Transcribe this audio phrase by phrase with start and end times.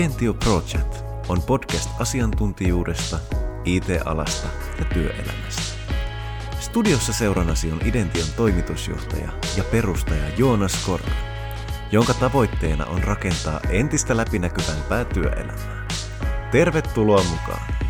[0.00, 3.18] Identio Project on podcast asiantuntijuudesta,
[3.64, 5.62] IT-alasta ja työelämästä.
[6.60, 11.10] Studiossa seurannasi on Idention toimitusjohtaja ja perustaja Joonas Korka,
[11.92, 15.86] jonka tavoitteena on rakentaa entistä läpinäkyvämpää työelämää.
[16.50, 17.89] Tervetuloa mukaan!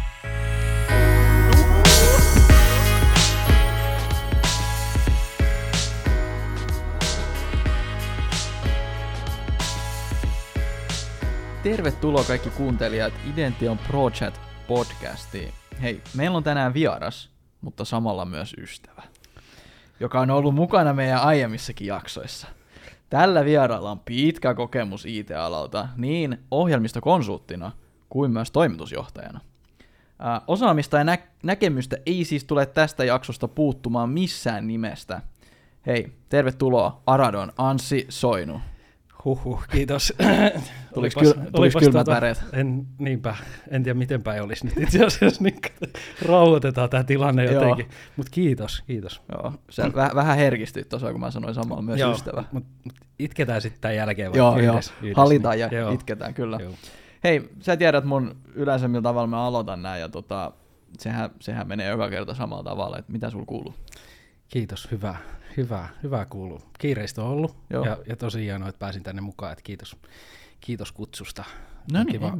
[11.63, 15.53] Tervetuloa kaikki kuuntelijat Idention Project podcastiin.
[15.83, 19.03] Hei, meillä on tänään vieras, mutta samalla myös ystävä,
[20.01, 22.47] joka on ollut mukana meidän aiemmissakin jaksoissa.
[23.11, 27.73] Tällä vieraalla on pitkä kokemus IT-alalta niin ohjelmistokonsulttina
[28.09, 29.41] kuin myös toimitusjohtajana.
[30.19, 35.23] Ää, osaamista ja nä- näkemystä ei siis tule tästä jaksosta puuttumaan missään nimestä.
[35.87, 38.61] Hei, tervetuloa Aradon Anssi Soinu.
[39.25, 40.13] Huhhuh, kiitos.
[40.95, 42.45] Tuliko, kyl, tuliko kylmät tota, väreet?
[42.53, 43.37] En, niinpä,
[43.69, 45.61] en tiedä miten päin olisi nyt itse asiassa, niin
[46.29, 47.89] rauhoitetaan tämä tilanne jotenkin.
[48.17, 49.23] Mutta kiitos, kiitos.
[49.33, 52.45] Joo, sä väh, vähän herkistyit tuossa, kun mä sanoin samalla myös joo, ystävä.
[52.53, 55.03] Mutta mut itketään sitten tämän jälkeen joo, yhdessä, joo.
[55.03, 55.69] Yhdessä, Hallitaan niin.
[55.73, 55.93] ja joo.
[55.93, 56.59] itketään, kyllä.
[56.61, 56.73] Joo.
[57.25, 60.53] Hei, sä tiedät mun yleensä millä tavalla mä aloitan näin, ja tota,
[60.99, 63.75] sehän, sehän menee joka kerta samalla tavalla, että mitä sul kuuluu?
[64.49, 65.17] Kiitos, hyvä,
[65.57, 66.63] hyvä, hyvä kuuluu.
[66.79, 67.85] Kiireistä on ollut Joo.
[67.85, 69.97] Ja, ja tosi hienoa, että pääsin tänne mukaan, että kiitos,
[70.61, 71.45] kiitos kutsusta.
[71.93, 72.39] No niin, kiva.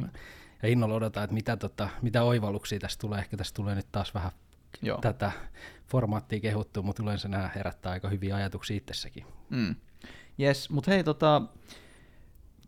[0.63, 3.19] Ja innolla odotan, että mitä, tota, mitä oivalluksia tästä tulee.
[3.19, 4.31] Ehkä tästä tulee nyt taas vähän
[4.81, 4.97] Joo.
[4.97, 5.31] tätä
[5.87, 9.25] formaattia kehuttua, mutta yleensä nämä herättää aika hyviä ajatuksia itsessäkin.
[9.49, 9.75] Mm.
[10.39, 11.41] Yes, mutta hei, tota,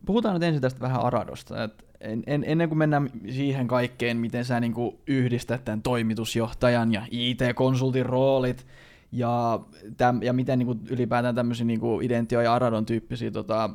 [0.05, 1.63] puhutaan nyt ensin tästä vähän Aradosta.
[1.63, 7.07] Et en, en, ennen kuin mennään siihen kaikkeen, miten sä niinku yhdistät tämän toimitusjohtajan ja
[7.11, 8.67] IT-konsultin roolit,
[9.13, 9.59] ja,
[9.97, 13.69] täm, ja miten niin kuin, ylipäätään tämmöisiä niin kuin Identio ja Aradon tyyppisiä tota,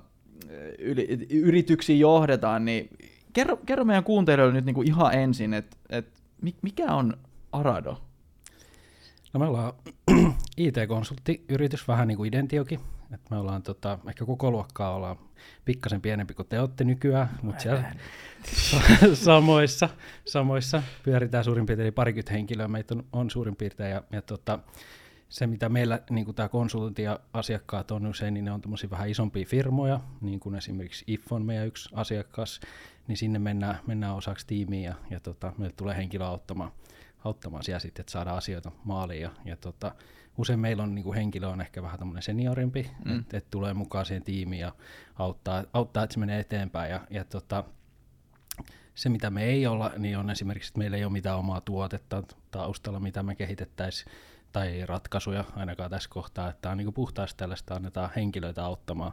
[0.78, 2.90] yli, yrityksiä johdetaan, niin
[3.32, 6.06] kerro, kerro meidän kuuntelijoille nyt niin kuin ihan ensin, että et,
[6.62, 7.16] mikä on
[7.52, 8.02] Arado?
[9.32, 9.72] No me ollaan
[10.56, 12.80] IT-konsulttiyritys, vähän niin kuin Identiokin.
[13.14, 15.16] Et me ollaan tota, ehkä koko luokkaa ollaan
[15.64, 17.84] pikkasen pienempi kuin te olette nykyään, mutta siellä
[19.14, 19.88] samoissa,
[20.24, 24.58] samoissa pyöritään suurin piirtein parikymmentä henkilöä, meitä on, on suurin piirtein, ja, ja tota,
[25.28, 29.46] se, mitä meillä niin tämä konsultti ja asiakkaat on usein, niin ne on vähän isompia
[29.46, 32.60] firmoja, niin kuin esimerkiksi IF on meidän yksi asiakas,
[33.08, 36.72] niin sinne mennään, mennään osaksi tiimiä ja, ja tota, meille tulee henkilö auttamaan,
[37.24, 39.22] auttamaan siellä sitten, että saadaan asioita maaliin.
[39.22, 39.94] Ja, ja tota,
[40.38, 43.18] usein meillä on niin kuin henkilö on ehkä vähän tämmöinen seniorimpi, mm.
[43.18, 44.72] että et tulee mukaan siihen tiimiin ja
[45.18, 46.90] auttaa, auttaa että se menee eteenpäin.
[46.90, 47.64] Ja, ja tota,
[48.94, 52.22] se, mitä me ei olla, niin on esimerkiksi, että meillä ei ole mitään omaa tuotetta
[52.50, 54.12] taustalla, mitä me kehitettäisiin
[54.58, 59.12] tai ratkaisuja ainakaan tässä kohtaa, että on niin puhtaasti tällaista annetaan henkilöitä auttamaan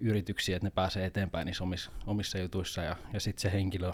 [0.00, 3.92] yrityksiä, että ne pääsee eteenpäin niissä omissa, omissa jutuissa ja, ja sitten se henkilö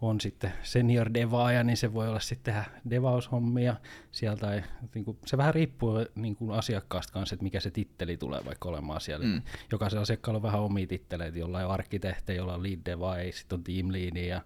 [0.00, 3.76] on sitten senior devaaja, niin se voi olla sitten tehdä devaushommia
[4.12, 4.40] sieltä.
[4.40, 4.62] Tai,
[4.94, 8.68] niin kuin, se vähän riippuu niin kuin asiakkaasta kanssa, että mikä se titteli tulee vaikka
[8.68, 9.26] olemaan siellä.
[9.26, 9.42] Mm.
[9.72, 13.64] Jokaisella asiakkaalla on vähän omia titteleitä, jollain on arkkitehti, jolla on lead devaaja, sitten on
[13.64, 14.16] team lead.
[14.16, 14.40] Ja,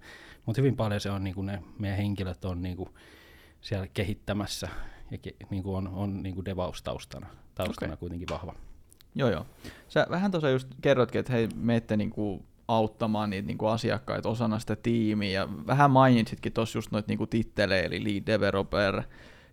[0.47, 2.89] mutta hyvin paljon se on, niin kuin ne meidän henkilöt on niin kuin
[3.61, 4.69] siellä kehittämässä
[5.11, 5.19] ja
[5.51, 8.01] niin kuin on, on niin kuin devaus-taustana taustana okay.
[8.01, 8.55] kuitenkin vahva.
[9.15, 9.47] Joo, joo.
[9.89, 14.29] Sä vähän tuossa just kerrotkin, että hei, menette niin kuin auttamaan niitä niin kuin asiakkaita
[14.29, 19.03] osana sitä tiimiä, ja vähän mainitsitkin tuossa just noita niin tittelejä, eli lead developer,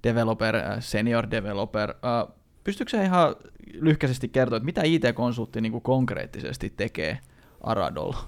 [0.04, 1.90] developer, äh, senior developer.
[1.90, 3.36] Uh, pystytkö sä ihan
[3.74, 7.20] lyhkäisesti kertoa, että mitä IT-konsultti niin kuin konkreettisesti tekee
[7.62, 8.28] Aradolla?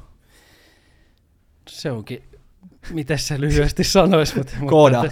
[1.69, 2.23] Se onkin
[2.89, 4.37] miten se lyhyesti sanoisi.
[4.37, 5.03] Mutta, Kooda.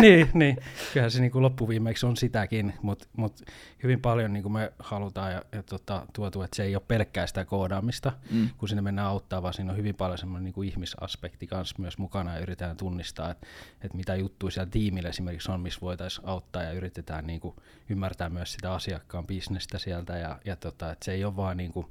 [0.00, 0.56] Niin, niin,
[0.92, 3.44] kyllähän se niin loppuviimeksi on sitäkin, mutta, mutta
[3.82, 7.26] hyvin paljon niin kuin me halutaan ja, ja tota, tuotu, että se ei ole pelkkää
[7.26, 8.48] sitä koodaamista, mm.
[8.58, 11.98] kun sinne mennään auttaa, vaan siinä on hyvin paljon semmoinen niin kuin ihmisaspekti kanssa myös
[11.98, 13.46] mukana ja yritetään tunnistaa, että,
[13.82, 17.56] että mitä juttuja siellä tiimillä esimerkiksi on, missä voitaisiin auttaa ja yritetään niin kuin
[17.88, 21.72] ymmärtää myös sitä asiakkaan bisnestä sieltä ja, ja tota, että se ei ole vaan niin
[21.72, 21.86] kuin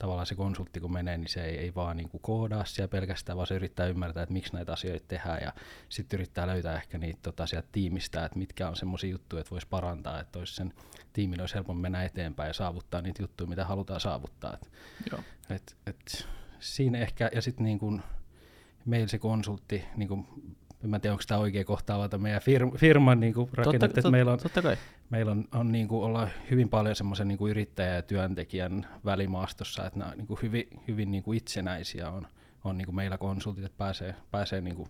[0.00, 3.36] tavallaan se konsultti kun menee, niin se ei, ei vaan niin kuin koodaa siellä pelkästään,
[3.36, 5.52] vaan se yrittää ymmärtää, että miksi näitä asioita tehdään ja
[5.88, 9.66] sitten yrittää löytää ehkä niitä tota, sieltä tiimistä, että mitkä on semmoisia juttuja, että voisi
[9.70, 10.72] parantaa, että olisi sen
[11.12, 14.54] tiimin olisi helpompi mennä eteenpäin ja saavuttaa niitä juttuja, mitä halutaan saavuttaa.
[14.54, 14.70] Et,
[15.10, 15.20] Joo.
[15.50, 16.28] Et, et,
[16.60, 18.02] siinä ehkä, ja sitten niin kuin
[18.84, 20.26] meillä se konsultti, niin kuin
[20.84, 24.32] en tiedä onko tämä oikea kohta avata meidän firma, firman niin kuin rakennetta, totta, meillä
[24.32, 24.76] on, totta kai.
[25.10, 29.86] meillä on, on niin kuin olla hyvin paljon semmoisen niin kuin yrittäjän ja työntekijän välimaastossa,
[29.86, 32.26] että nämä niin kuin hyvin, hyvin niin kuin itsenäisiä on,
[32.64, 34.88] on niin kuin meillä konsultit, että pääsee, pääsee niin kuin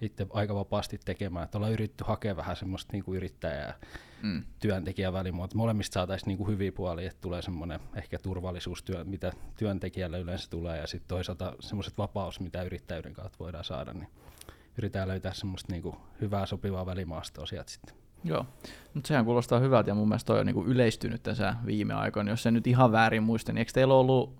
[0.00, 1.44] itse aika vapaasti tekemään.
[1.44, 3.74] Että ollaan yritetty hakea vähän semmoista niin kuin yrittäjää
[4.22, 4.42] Mm.
[4.60, 5.56] työntekijän välimuoto.
[5.58, 10.78] Molemmista saataisiin niin kuin hyviä puolia, että tulee semmoinen ehkä turvallisuustyö, mitä työntekijälle yleensä tulee,
[10.78, 14.08] ja sitten toisaalta semmoiset vapaus, mitä yrittäjyyden kautta voidaan saada, niin
[14.78, 17.94] yritetään löytää semmoista niin kuin hyvää sopivaa välimaastoa sieltä sitten.
[18.24, 18.46] Joo,
[18.94, 22.30] mutta sehän kuulostaa hyvältä ja mun mielestä toi on niinku yleistynyt tässä viime aikoina.
[22.30, 24.38] Jos se nyt ihan väärin muista, niin eikö teillä ollut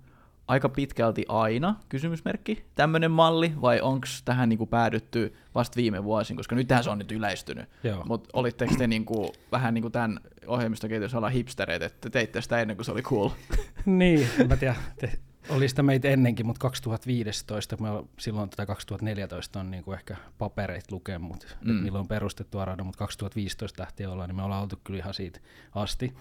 [0.49, 6.57] aika pitkälti aina, kysymysmerkki, tämmöinen malli, vai onko tähän niinku päädytty vasta viime vuosin, koska
[6.57, 7.69] nyt se on nyt yleistynyt.
[8.05, 12.77] Mutta olitteko te niinku, vähän niin kuin tämän ohjelmistoketjussa hipstereitä, että te teitte sitä ennen
[12.77, 13.31] kuin se oli cool?
[13.87, 15.19] niin, mä tiedä, te,
[15.49, 20.93] oli sitä meitä ennenkin, mutta 2015, me ol- silloin tätä 2014 on niinku ehkä papereit
[20.93, 21.73] lukemut, mm.
[21.73, 21.83] Mm.
[21.83, 25.41] milloin on perustettu Arado, mutta 2015 lähtien ollaan, niin me ollaan oltu kyllä ihan siitä
[25.75, 26.15] asti.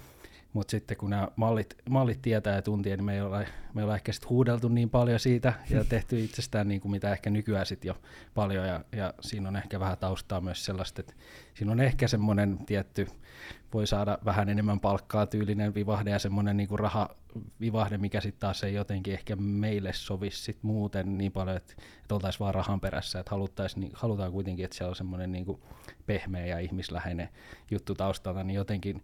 [0.54, 3.38] Mutta sitten kun nämä mallit, mallit tietää ja tuntee, niin me ei olla,
[3.74, 7.12] me ei olla ehkä sit huudeltu niin paljon siitä ja tehty itsestään niin kuin mitä
[7.12, 7.98] ehkä nykyään sit jo
[8.34, 8.68] paljon.
[8.68, 11.14] Ja, ja siinä on ehkä vähän taustaa myös sellaista, että
[11.54, 13.08] siinä on ehkä semmoinen tietty,
[13.74, 18.64] voi saada vähän enemmän palkkaa tyylinen vivahde ja semmoinen niin kuin rahavivahde, mikä sitten taas
[18.64, 23.20] ei jotenkin ehkä meille sovisi sit muuten niin paljon, että, että oltaisiin vaan rahan perässä,
[23.20, 25.62] että haluttais, niin, halutaan kuitenkin, että siellä on semmoinen niin kuin
[26.06, 27.30] pehmeä ja ihmisläheinen
[27.72, 29.04] juttu taustalla, niin jotenkin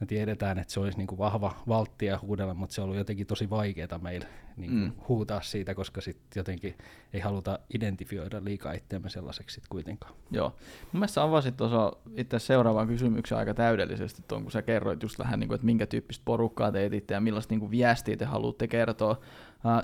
[0.00, 3.26] me tiedetään, että se olisi niin kuin vahva valttia huudella, mutta se on ollut jotenkin
[3.26, 4.26] tosi vaikeaa meillä
[4.56, 4.92] niin kuin Mm.
[5.08, 6.74] huutaa siitä, koska sitten jotenkin
[7.12, 10.14] ei haluta identifioida liikaa itseämme sellaiseksi sit kuitenkaan.
[10.30, 10.48] Joo.
[10.92, 15.40] Mun mielestä avasit tuossa itse seuraavan kysymyksen aika täydellisesti tuon, kun sä kerroit just vähän,
[15.40, 18.68] niin kuin, että minkä tyyppistä porukkaa te etitte ja millaista niin kuin viestiä te haluatte
[18.68, 19.20] kertoa.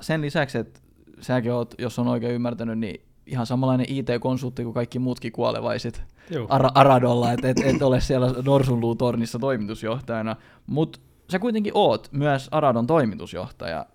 [0.00, 0.80] Sen lisäksi, että
[1.20, 6.04] säkin oot, jos on oikein ymmärtänyt, niin ihan samanlainen IT-konsultti kuin kaikki muutkin kuolevaiset.
[6.48, 10.36] Ara- Aradolla, että et, et ole siellä Norsunluutornissa toimitusjohtajana,
[10.66, 13.86] mutta sä kuitenkin oot myös Aradon toimitusjohtaja.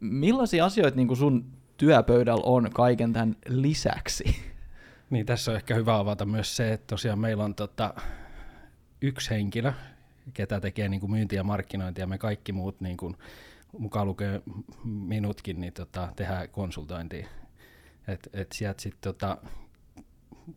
[0.00, 1.44] Millaisia asioita niin sun
[1.76, 4.24] työpöydällä on kaiken tämän lisäksi?
[5.10, 7.94] Niin, tässä on ehkä hyvä avata myös se, että tosiaan meillä on tota,
[9.02, 9.72] yksi henkilö,
[10.34, 13.16] ketä tekee niin kuin myyntiä ja markkinointia, ja me kaikki muut, niin kuin,
[13.78, 14.42] mukaan lukee
[14.84, 17.26] minutkin, niin tota, tehdään konsultointia.
[18.08, 19.38] Et, et sieltä sitten tota,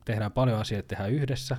[0.06, 1.58] tehdään paljon asioita, tehdään yhdessä,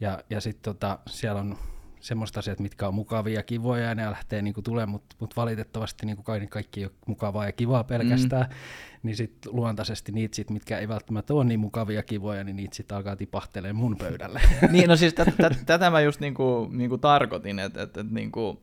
[0.00, 1.56] ja, ja sitten tota, siellä on
[2.00, 6.06] semmoista asiat, mitkä on mukavia ja kivoja, ja ne lähtee niinku tulemaan, mutta mut valitettavasti
[6.06, 8.56] niinku kaikki, kaikki ei ole mukavaa ja kivaa pelkästään, mm.
[9.02, 12.76] niin sitten luontaisesti niitä, sit, mitkä ei välttämättä ole niin mukavia ja kivoja, niin niitä
[12.76, 14.40] sitten alkaa tipahtelemaan mun pöydälle.
[14.72, 18.62] niin, no siis tät, tät, tätä mä just niinku, niinku tarkoitin, että et, et, niinku,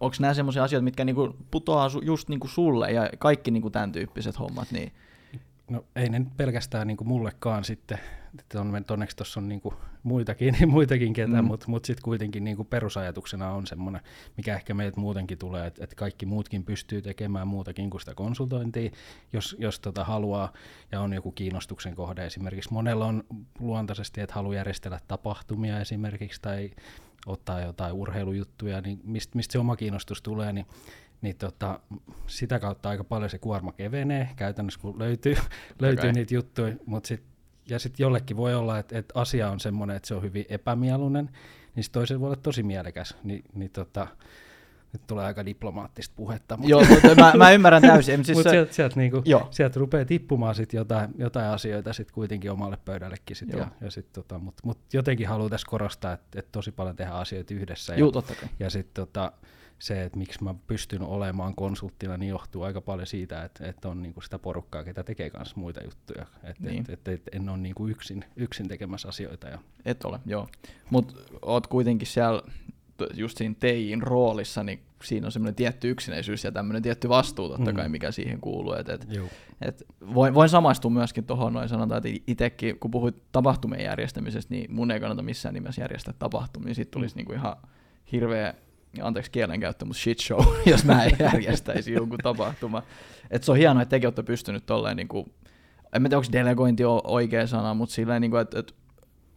[0.00, 3.92] onko nämä semmoisia asioita, mitkä niinku putoaa su, just niinku sulle ja kaikki niinku tämän
[3.92, 4.92] tyyppiset hommat, niin
[5.70, 7.98] No ei ne nyt pelkästään niinku mullekaan sitten,
[8.38, 11.44] että on, onneksi tuossa on niinku muitakin, muitakin ketä, Mm.
[11.44, 14.02] mutta mut sitten kuitenkin niinku perusajatuksena on semmoinen,
[14.36, 18.90] mikä ehkä meiltä muutenkin tulee, että et kaikki muutkin pystyy tekemään muutakin kuin sitä konsultointia,
[19.32, 20.52] jos, jos tota haluaa
[20.92, 22.26] ja on joku kiinnostuksen kohde.
[22.26, 23.24] Esimerkiksi monella on
[23.60, 26.70] luontaisesti, että haluaa järjestellä tapahtumia esimerkiksi tai
[27.26, 30.66] ottaa jotain urheilujuttuja, niin mistä mist se oma kiinnostus tulee, niin
[31.24, 31.80] niin tota,
[32.26, 35.34] sitä kautta aika paljon se kuorma kevenee käytännössä, kun löytyy,
[35.80, 36.74] löytyy niitä juttuja.
[36.86, 37.22] Mut sit,
[37.68, 41.30] ja sitten jollekin voi olla, että et asia on semmoinen, että se on hyvin epämieluinen,
[41.74, 43.16] niin sit toisella voi olla tosi mielekäs.
[43.24, 44.06] Ni, niin tota,
[44.92, 46.56] nyt tulee aika diplomaattista puhetta.
[46.56, 48.24] Mutta joo, mutta mä, mä ymmärrän täysin.
[48.24, 49.48] Siis mut se, sieltä, sieltä, niinku, Joo.
[49.50, 53.36] sieltä rupeaa tippumaan sit jotain, jotain asioita sit kuitenkin omalle pöydällekin.
[53.36, 53.60] Sit Joo.
[53.60, 57.18] ja, ja sit tota, Mutta mut jotenkin haluan tässä korostaa, että et tosi paljon tehdään
[57.18, 57.92] asioita yhdessä.
[57.92, 58.48] ja- Juu, totta kai.
[58.60, 59.32] ja sitten tota,
[59.84, 64.02] se, että miksi mä pystyn olemaan konsulttina, niin johtuu aika paljon siitä, että, että on
[64.02, 66.26] niinku sitä porukkaa, ketä tekee kanssa muita juttuja.
[66.44, 66.80] Että Niin.
[66.80, 69.48] et, et, et, en ole niinku yksin, yksin tekemässä asioita.
[69.48, 70.48] Ja, Et ole, joo.
[70.90, 72.42] Mutta oot kuitenkin siellä
[73.14, 77.70] just siinä TIin roolissa, niin siinä on semmoinen tietty yksinäisyys ja tämmöinen tietty vastuu totta
[77.70, 77.76] Mm.
[77.76, 78.72] kai, mikä siihen kuuluu.
[78.74, 79.06] Et, et,
[79.60, 79.82] et
[80.14, 84.90] voin, voin samaistua myöskin tuohon noin sanotaan, että itsekin, kun puhuit tapahtumien järjestämisestä, niin mun
[84.90, 86.74] ei kannata missään nimessä järjestää tapahtumia.
[86.74, 87.18] Siitä tulisi Mm.
[87.18, 87.56] niinku ihan
[88.12, 88.54] hirveä,
[89.02, 92.82] anteeksi kielenkäyttö, mutta shit show, jos mä en järjestäisi jonkun tapahtuma.
[93.30, 95.32] Et se on hienoa, että tekin olette pystynyt tolleen, niinku,
[95.92, 98.74] en mä tiedä, onko delegointi o- oikea sana, mutta silleen, niinku, että et,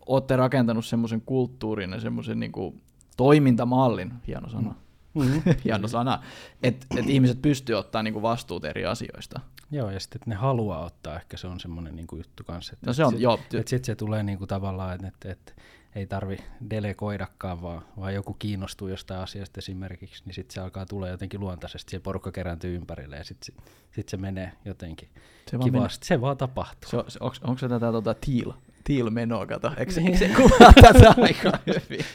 [0.05, 2.75] olette rakentanut semmoisen kulttuurin ja semmoisen niinku,
[3.17, 4.75] toimintamallin, hieno sana,
[5.13, 5.41] Mm-hmm.
[5.65, 6.23] hieno sana,
[6.63, 9.39] että et ihmiset pystyy ottaa niinku, vastuut eri asioista.
[9.71, 12.73] Joo, ja sitten, että ne haluaa ottaa, ehkä se on semmoinen niinku juttu kanssa.
[12.73, 15.53] Että No se on, sit, joo, Että sitten se tulee niinku tavallaan, että, että, että
[15.95, 16.37] ei tarvi
[16.69, 21.91] delegoidakaan, vaan, vaan joku kiinnostuu jostain asiasta esimerkiksi, niin sitten se alkaa tulla jotenkin luontaisesti,
[21.91, 23.55] se porukka kerääntyy ympärille ja sitten
[23.91, 25.09] sit se menee jotenkin
[25.51, 26.07] se vaan kivasti.
[26.07, 26.89] Se vaan tapahtuu.
[26.89, 28.53] Se, on- se, onko, onko se tätä tota, teal,
[28.83, 29.71] teal menoa, kato?
[29.77, 32.05] Eikö se, eikö se kuvaa tätä aika hyvin?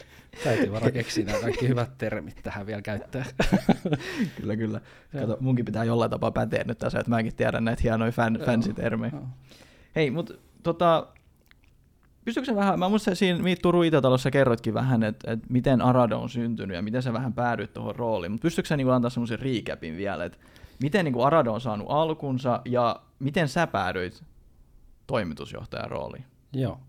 [0.43, 3.25] Täytyy varmaan keksiä nämä kaikki hyvät termit tähän vielä käyttää.
[4.37, 4.81] Kyllä, kyllä.
[5.11, 8.39] Kato, munkin pitää jollain tapaa päteä nyt tässä, että mäkin tiedän näitä hienoja fan.
[9.11, 9.27] Joo.
[9.95, 11.07] Hei, mutta tota,
[12.25, 16.19] pystytkö sä vähän, mä muistan siinä Meet Turun Itätalossa kerroitkin vähän, että, että miten Arado
[16.19, 19.39] on syntynyt ja miten sä vähän päädyit tuohon rooliin, mutta pystytkö sä niin antaa semmoisen
[19.39, 20.37] recapin vielä, että
[20.81, 24.23] miten niin Arado on saanut alkunsa ja miten sä päädyit
[25.07, 26.25] toimitusjohtajan rooliin?
[26.53, 26.79] Joo.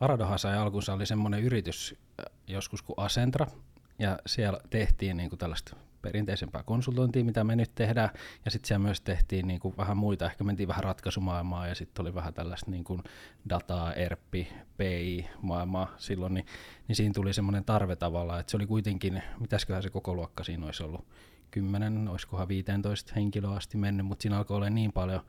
[0.00, 3.46] Aradohan sai alkunsa, oli semmoinen yritys äh, joskus kuin Asentra,
[3.98, 8.10] ja siellä tehtiin niin kuin tällaista perinteisempää konsultointia, mitä me nyt tehdään,
[8.44, 12.02] ja sitten siellä myös tehtiin niin kuin vähän muita, ehkä mentiin vähän ratkaisumaailmaa, ja sitten
[12.02, 13.02] oli vähän tällaista niin kuin
[13.48, 16.46] dataa, ERPI, PI-maailmaa silloin, niin,
[16.88, 20.66] niin siinä tuli semmoinen tarve tavallaan, että se oli kuitenkin, mitäsköhän se koko luokka siinä
[20.66, 21.06] olisi ollut,
[21.52, 25.20] 10, olisikohan 15 henkilöä asti mennyt, mutta siinä alkoi olla niin paljon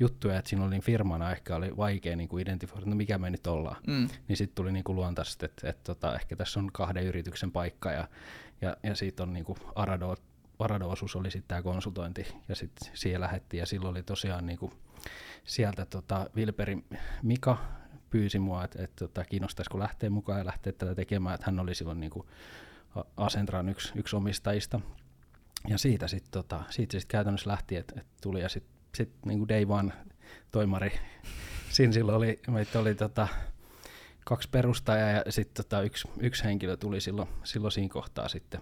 [0.00, 3.30] juttuja, että siinä oli niin firmana ehkä oli vaikea niin kuin identifioida, no mikä me
[3.30, 3.76] nyt ollaan.
[3.86, 4.08] Mm.
[4.28, 7.52] Niin sitten tuli niin kuin luontaisesti, että, että, että tota, ehkä tässä on kahden yrityksen
[7.52, 8.08] paikka ja,
[8.60, 10.16] ja, ja siitä on niin kuin Arado,
[10.58, 14.72] Arado-osuus oli sitten tämä konsultointi ja sitten siihen lähettiin ja silloin oli tosiaan niin kuin
[15.44, 16.78] sieltä tota Vilperi
[17.22, 17.58] Mika
[18.10, 21.74] pyysi mua, että, että tota, kiinnostaisiko lähteä mukaan ja lähteä tätä tekemään, että hän oli
[21.74, 22.26] silloin niin kuin
[23.16, 24.80] Asentran yksi, yksi omistajista
[25.68, 29.48] ja siitä sitten tota, siitä sit käytännössä lähti, että et tuli ja sitten sit, niin
[29.48, 29.92] day one
[30.50, 30.92] toimari.
[31.70, 33.28] Siinä silloin oli, meitä oli tota,
[34.30, 38.60] kaksi perustajaa ja sitten tota, yksi, yksi henkilö tuli silloin, silloin siinä kohtaa sitten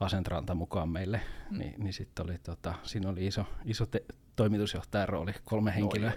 [0.00, 1.20] Asentralta mukaan meille,
[1.50, 1.58] mm.
[1.58, 4.04] niin, niin sitten oli, tota, siinä oli iso, iso te-
[4.36, 6.12] toimitusjohtajan rooli, kolme henkilöä.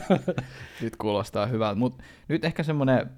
[0.82, 3.10] nyt kuulostaa hyvältä, mutta nyt ehkä semmoinen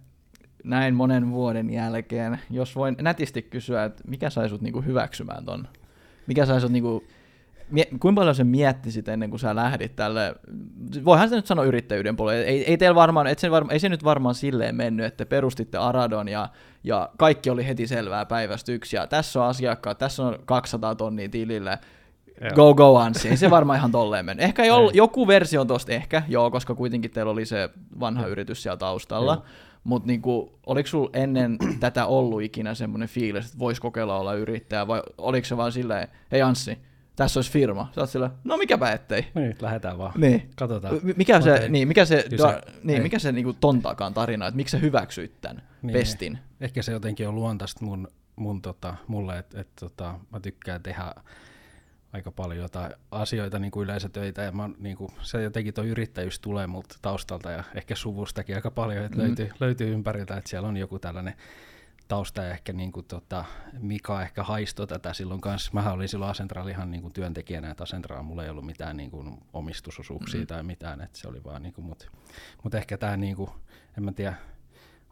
[0.64, 5.68] näin monen vuoden jälkeen, jos voin nätisti kysyä, että mikä sai sut niinku hyväksymään ton
[6.26, 7.04] mikä sä sut niinku,
[7.70, 10.34] mie, kuinka paljon sä miettisit ennen kuin sä lähdit tälle,
[11.04, 13.88] voihan se nyt sanoa yrittäjyyden puolelle, ei, ei, teillä varmaan, et se varma, ei se
[13.88, 16.48] nyt varmaan silleen mennyt, että perustitte Aradon ja,
[16.84, 21.28] ja kaikki oli heti selvää päivästä yksi, ja tässä on asiakkaat, tässä on 200 tonnia
[21.28, 21.78] tilille,
[22.40, 22.50] Joo.
[22.54, 23.28] Go, go, Anssi.
[23.28, 24.44] Ei se varmaan ihan tolleen mennyt.
[24.44, 27.70] Ehkä jo, joku versio on tosta ehkä, joo, koska kuitenkin teillä oli se
[28.00, 29.32] vanha yritys siellä taustalla.
[29.32, 29.44] Joo.
[29.84, 34.86] Mutta niinku, oliko sulla ennen tätä ollut ikinä semmoinen fiilis, että voisi kokeilla olla yrittäjä,
[34.86, 36.78] vai oliko se vaan silleen, hei Anssi,
[37.18, 37.88] tässä olisi firma.
[37.94, 39.26] Sä oot silleen, no mikäpä ettei.
[39.34, 40.12] Niin, lähdetään vaan.
[40.16, 40.50] Niin.
[40.56, 41.00] Katsotaan.
[41.16, 44.72] Mikä se, niin, mikä se, da, niin, mikä se niinku ton takaan tarina, että miksi
[44.72, 46.38] sä hyväksyit tämän niin, pestin?
[46.60, 51.14] Ehkä se jotenkin on luontaista mun, mun tota, mulle, että et, tota, mä tykkään tehdä
[52.12, 56.40] aika paljon jotain asioita, niin kuin yleisötöitä, ja mä, niin kuin, se jotenkin tuo yrittäjyys
[56.40, 59.22] tulee multa taustalta ja ehkä suvustakin aika paljon, että mm.
[59.22, 61.34] löytyy, löytyy ympäriltä, että siellä on joku tällainen
[62.08, 63.44] tausta ja ehkä niin kuin, tota,
[63.78, 65.70] Mika ehkä haisto tätä silloin kanssa.
[65.74, 69.10] Mähän olin silloin Asentral ihan niin kuin työntekijänä, että Asentral mulla ei ollut mitään niin
[69.10, 70.46] kuin omistusosuuksia mm.
[70.46, 72.06] tai mitään, että se oli vaan niin kuin, mutta
[72.64, 73.50] mut ehkä tämä niin kuin,
[73.98, 74.34] en mä tiedä,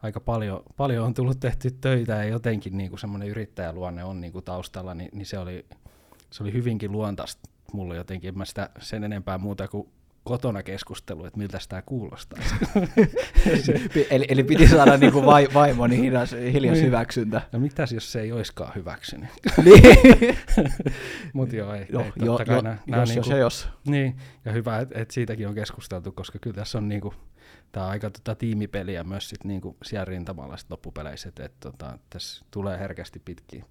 [0.03, 4.33] aika paljon, paljon on tullut tehty töitä ja jotenkin niin kuin semmoinen yrittäjäluonne on niin
[4.33, 5.65] kuin taustalla, niin, niin se oli
[6.29, 9.89] se oli hyvinkin luontaista mulle jotenkin, en mä sitä sen enempää muuta kuin
[10.27, 12.39] kotona keskustelu, että miltä sitä kuulostaa.
[14.09, 16.85] eli, eli piti saada niin kuin vai, vaimoni hiljas, hiljas niin.
[16.85, 17.41] hyväksyntä.
[17.51, 19.29] No mitäs jos se ei oiskaan hyväksynyt?
[19.65, 20.37] niin.
[21.33, 23.69] Mutta joo, ei, jo, ei jo, jo, nää, nää jos, niinku, jos, jos.
[23.87, 27.13] Niin, ja hyvä, että et siitäkin on keskusteltu, koska kyllä tässä on niinku,
[27.71, 31.99] tää on aika tota, tiimipeliä myös sit niinku siellä rintamalla sit loppupeleissä, että et, tota,
[32.09, 33.65] tässä tulee herkästi pitkiä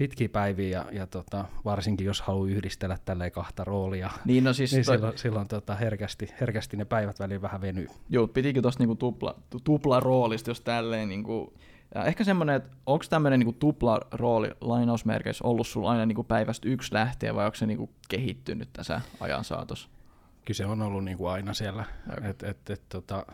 [0.00, 4.72] pitkiä päiviä ja, ja tota, varsinkin jos haluaa yhdistellä tälleen kahta roolia, niin, no siis
[4.72, 4.96] niin toi...
[4.96, 7.86] silloin, silloin tota, herkästi, herkästi ne päivät väliin vähän venyy.
[8.08, 11.54] Joo, pitikin tuosta niinku tupla, tupla roolista, jos tälleen niinku,
[11.94, 16.68] ja ehkä semmoinen, että onko tämmöinen niinku tupla rooli lainausmerkeissä ollut sulla aina niinku päivästä
[16.68, 19.88] yksi lähtien vai onko se niinku kehittynyt tässä ajan saatossa?
[20.44, 21.84] Kyllä se on ollut niinku aina siellä.
[22.22, 23.26] Et, et, et, tota,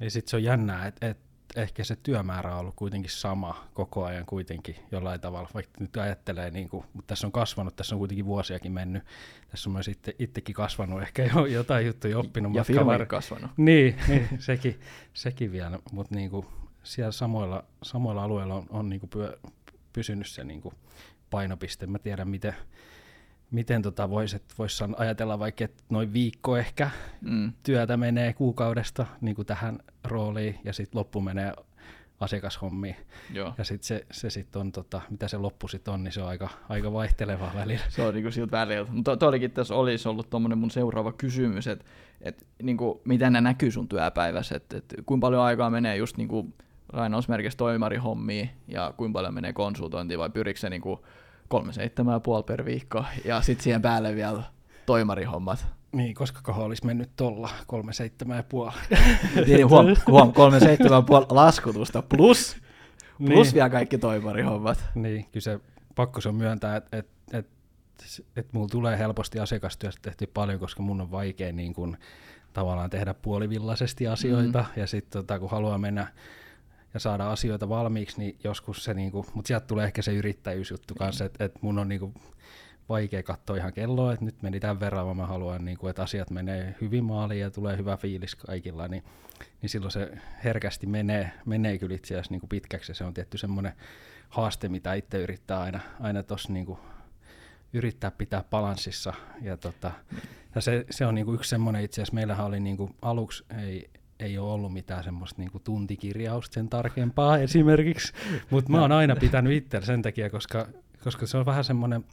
[0.00, 1.18] ja sitten se on jännää, että et,
[1.54, 6.50] ehkä se työmäärä on ollut kuitenkin sama koko ajan kuitenkin jollain tavalla, vaikka nyt ajattelee,
[6.50, 9.02] niin kuin, mutta tässä on kasvanut, tässä on kuitenkin vuosiakin mennyt,
[9.48, 12.54] tässä on myös itse, itsekin kasvanut, ehkä jo jotain juttuja oppinut.
[12.54, 13.50] Ja firma kasvanut.
[13.56, 14.80] Niin, niin sekin,
[15.12, 16.46] sekin vielä, mutta niin kuin
[16.82, 19.38] siellä samoilla, samoilla alueilla on, on niin kuin pyö,
[19.92, 20.74] pysynyt se niin kuin
[21.30, 21.86] painopiste.
[21.86, 22.54] Mä tiedän, miten,
[23.54, 27.52] miten tota voisi vois ajatella vaikka, että noin viikko ehkä mm.
[27.62, 31.52] työtä menee kuukaudesta niin kuin tähän rooliin ja sitten loppu menee
[32.20, 32.96] asiakashommiin.
[33.32, 33.54] Joo.
[33.58, 36.28] Ja sitten se, se sit on, tota, mitä se loppu sitten on, niin se on
[36.28, 37.84] aika, aika vaihtelevaa välillä.
[37.88, 38.86] Se on niinku siltä välillä.
[38.90, 41.84] Mutta to, olikin tässä olisi ollut tuommoinen mun seuraava kysymys, että
[42.20, 46.54] et, niinku, miten ne näkyy sun työpäivässä, että et, kuinka paljon aikaa menee just niinku,
[46.92, 51.04] lainausmerkistä toimarihommiin ja kuinka paljon menee konsultointiin vai pyrikö se niinku,
[51.48, 54.42] kolme seitsemää puoli per viikko ja sitten siihen päälle vielä
[54.86, 55.66] toimarihommat.
[55.92, 58.72] Niin, koska koho olisi mennyt tuolla kolme seitsemää puoli.
[59.34, 62.56] niin, niin huom, huom, kolme seitsemää puoli laskutusta plus,
[63.18, 63.54] plus niin.
[63.54, 64.84] vielä kaikki toimarihommat.
[64.94, 65.60] Niin, kyllä se
[65.94, 67.46] pakko se on myöntää, että et, et,
[68.36, 71.96] et mulla tulee helposti asiakastyöstä tehty paljon, koska mun on vaikea niin kun,
[72.52, 74.80] tavallaan tehdä puolivillaisesti asioita, mm.
[74.80, 76.06] ja sitten tota, kun haluaa mennä
[76.94, 81.24] ja saada asioita valmiiksi, niin joskus se, niinku, mutta sieltä tulee ehkä se yrittäjyysjuttu kanssa,
[81.24, 82.14] että et mun on niinku
[82.88, 86.30] vaikea katsoa ihan kelloa, että nyt meni tämän verran, vaan mä haluan, niinku, että asiat
[86.30, 89.04] menee hyvin maaliin ja tulee hyvä fiilis kaikilla, niin,
[89.62, 93.38] niin silloin se herkästi menee, menee kyllä itse asiassa niinku pitkäksi, ja se on tietty
[93.38, 93.72] semmoinen
[94.28, 96.78] haaste, mitä itse yrittää aina, aina tuossa niinku
[97.72, 99.14] yrittää pitää balanssissa.
[99.42, 99.92] Ja, tota,
[100.54, 103.90] ja se, se on niinku yksi semmoinen, itse asiassa meillähän oli niinku, aluksi ei,
[104.20, 108.12] ei ole ollut mitään semmoista niinku tuntikirjausta sen tarkempaa esimerkiksi,
[108.50, 110.68] mutta mä oon aina pitänyt itse sen takia, koska,
[111.04, 112.04] koska se on vähän semmoinen,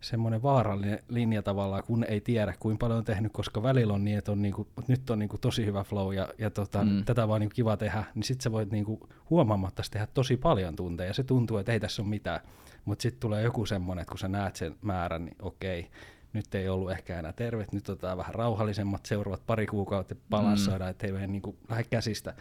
[0.00, 4.18] semmoinen vaarallinen linja tavallaan, kun ei tiedä, kuinka paljon on tehnyt, koska välillä on niin,
[4.18, 7.04] että on niinku, nyt on niinku tosi hyvä flow ja, ja tota, mm.
[7.04, 11.10] tätä vaan niinku kiva tehdä, niin sitten sä voit niinku huomaamatta tehdä tosi paljon tunteja
[11.10, 12.40] ja se tuntuu, että ei tässä ole mitään.
[12.84, 15.90] Mutta sitten tulee joku semmoinen, että kun sä näet sen määrän, niin okei,
[16.32, 20.90] nyt ei ollut ehkä enää terve, nyt otetaan vähän rauhallisemmat seuraavat pari kuukautta balanssoida, mm.
[20.90, 22.34] että ei niin lähde käsistä.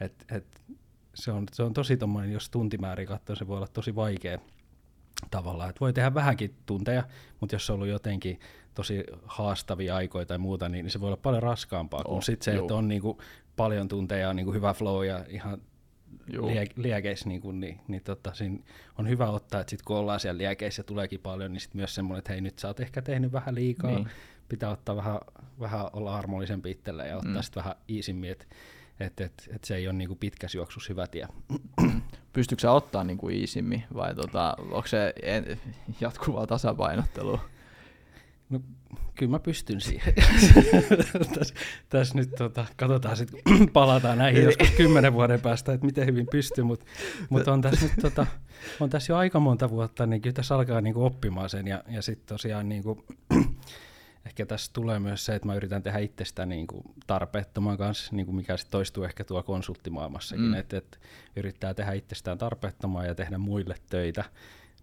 [0.00, 0.62] Et, et,
[1.14, 4.38] se, on, se on tosi tommoinen, jos tuntimääri katsoo, se voi olla tosi vaikea
[5.30, 5.70] tavallaan.
[5.70, 7.04] Et voi tehdä vähänkin tunteja,
[7.40, 8.40] mutta jos se on ollut jotenkin
[8.74, 12.42] tosi haastavia aikoja tai muuta, niin, niin se voi olla paljon raskaampaa oh, kuin sit
[12.42, 13.18] se, että on niinku
[13.56, 15.60] paljon tunteja, on niinku hyvä flow ja ihan
[16.26, 18.58] lie, liekeissä, niin, kuin, niin, niin tota, siinä
[18.98, 21.94] on hyvä ottaa, että sit kun ollaan siellä liekeissä ja tuleekin paljon, niin sit myös
[21.94, 24.08] semmoinen, että hei nyt sä oot ehkä tehnyt vähän liikaa, niin.
[24.48, 25.18] pitää ottaa vähän,
[25.60, 27.42] vähän olla armollisempi itselle ja ottaa mm.
[27.42, 28.46] sitten vähän iisimmin, että
[29.00, 31.28] et, et, et se ei ole niinku pitkässä juoksussa hyvä tie.
[32.32, 35.14] Pystyykö sä ottaa niinku iisimmin vai tota, onko se
[36.00, 37.40] jatkuvaa tasapainottelua?
[38.50, 38.60] No,
[39.14, 40.14] kyllä mä pystyn siihen.
[41.38, 41.54] Tässä
[41.88, 43.40] täs nyt tota, katsotaan sitten,
[43.72, 46.86] palataan näihin joskus kymmenen vuoden päästä, että miten hyvin pystyy, mutta
[47.30, 48.26] mut on tässä nyt tota,
[48.80, 52.02] on tässä jo aika monta vuotta, niin kyllä tässä alkaa niinku oppimaan sen ja, ja
[52.02, 53.04] sitten tosiaan niinku,
[54.26, 58.26] ehkä tässä tulee myös se, että mä yritän tehdä itsestä niin kuin tarpeettoman kanssa, niin
[58.26, 60.54] kuin mikä sitten toistuu ehkä tuolla konsulttimaailmassakin, mm.
[60.54, 61.00] että et
[61.36, 64.24] yrittää tehdä itsestään tarpeettomaa ja tehdä muille töitä,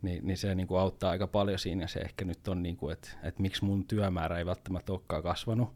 [0.06, 1.88] niin, niin se niin kuin auttaa aika paljon siinä.
[1.88, 5.70] Se ehkä nyt on, niin kuin, että, että miksi mun työmäärä ei välttämättä olekaan kasvanut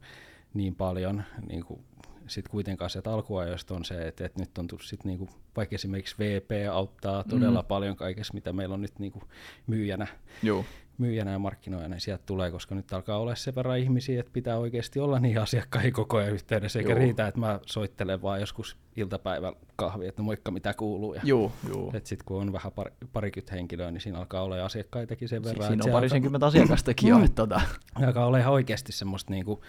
[0.54, 1.24] niin paljon.
[1.48, 1.82] Niin kuin,
[2.28, 6.16] sitten kuitenkaan se alkuajoista on se, että, että nyt on tullut sit niinku, vaikka esimerkiksi
[6.20, 7.68] VP auttaa todella mm.
[7.68, 9.22] paljon kaikessa, mitä meillä on nyt niinku
[9.68, 10.08] myyjänä,
[10.44, 10.66] Joo.
[11.00, 14.58] Myyjänä ja markkinoijana, niin sieltä tulee, koska nyt alkaa olla sen verran ihmisiä, että pitää
[14.58, 17.00] oikeasti olla niin asiakkaita koko ajan yhteydessä, eikä Joo.
[17.00, 21.14] riitä, että mä soittelen vaan joskus iltapäivän kahvi, että no moikka mitä kuuluu.
[21.14, 21.92] Ja Joo, joo.
[22.04, 25.68] Sitten kun on vähän par, parikymmentä henkilöä, niin siinä alkaa olla asiakkaitakin sen verran.
[25.68, 26.62] Siinä on parisenkymmentä alkaa...
[26.62, 27.18] asiakastakin jo.
[27.20, 27.32] Mm.
[27.32, 27.62] Tota.
[27.96, 29.62] Alkaa olla ihan oikeasti semmoista niinku,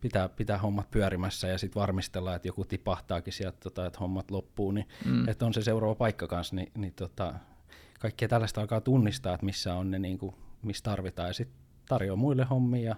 [0.00, 4.72] pitää, pitää hommat pyörimässä ja sitten varmistella, että joku tipahtaakin sieltä, tota, että hommat loppuu,
[4.72, 5.28] niin mm.
[5.28, 7.34] että on se seuraava paikka kanssa, niin, niin tota,
[8.00, 12.16] kaikkea tällaista alkaa tunnistaa, että missä on ne, niin kuin, missä tarvitaan ja sitten tarjoaa
[12.16, 12.96] muille hommia ja,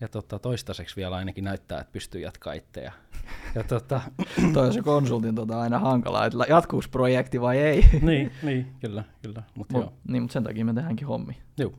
[0.00, 2.80] ja tota, toistaiseksi vielä ainakin näyttää, että pystyy jatkaa itse.
[2.80, 2.92] Ja,
[3.54, 4.00] ja tota,
[4.54, 7.84] Toi on se konsultin tota, aina hankala, että jatkuuko projekti vai ei.
[8.02, 9.42] niin, niin, kyllä, kyllä.
[9.54, 9.92] Mut, Mut, joo.
[10.08, 11.36] Niin, mutta sen takia me tehdäänkin hommi.
[11.58, 11.72] Joo.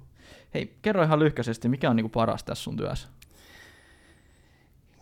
[0.54, 3.08] Hei, kerro ihan lyhkäisesti, mikä on niinku paras tässä sun työssä?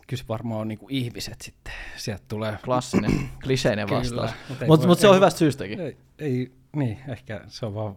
[0.08, 1.73] kyllä varmaan on niinku ihmiset sitten.
[1.95, 2.58] Sieltä tulee...
[2.65, 4.32] Klassinen, kliseinen vastaus.
[4.49, 5.80] Mutta mut, mut se on hyvästä syystäkin.
[5.80, 7.95] Ei, ei, niin, ehkä se on vaan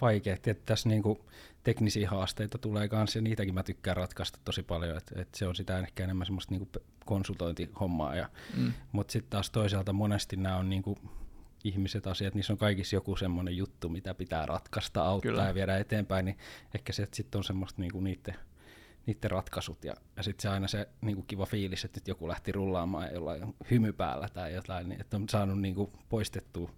[0.00, 0.34] vaikea.
[0.34, 1.24] Että tässä niinku
[1.62, 4.96] teknisiä haasteita tulee kanssa, ja niitäkin mä tykkään ratkaista tosi paljon.
[4.96, 6.68] Että et se on sitä ehkä enemmän semmoista niinku
[7.04, 8.16] konsultointihommaa.
[8.16, 8.72] Ja, mm.
[8.92, 10.98] Mutta sitten taas toisaalta monesti nämä on niinku
[11.64, 15.46] ihmiset, asiat, niissä on kaikissa joku semmoinen juttu, mitä pitää ratkaista, auttaa Kyllä.
[15.46, 16.38] ja viedä eteenpäin, niin
[16.74, 18.34] ehkä se sitten on semmoista niinku niiden
[19.06, 22.28] niiden ratkaisut ja, ja sitten se aina se niin kuin kiva fiilis, että nyt joku
[22.28, 26.70] lähti rullaamaan jollain hymy päällä tai jotain, niin, että on saanut niin kuin poistettua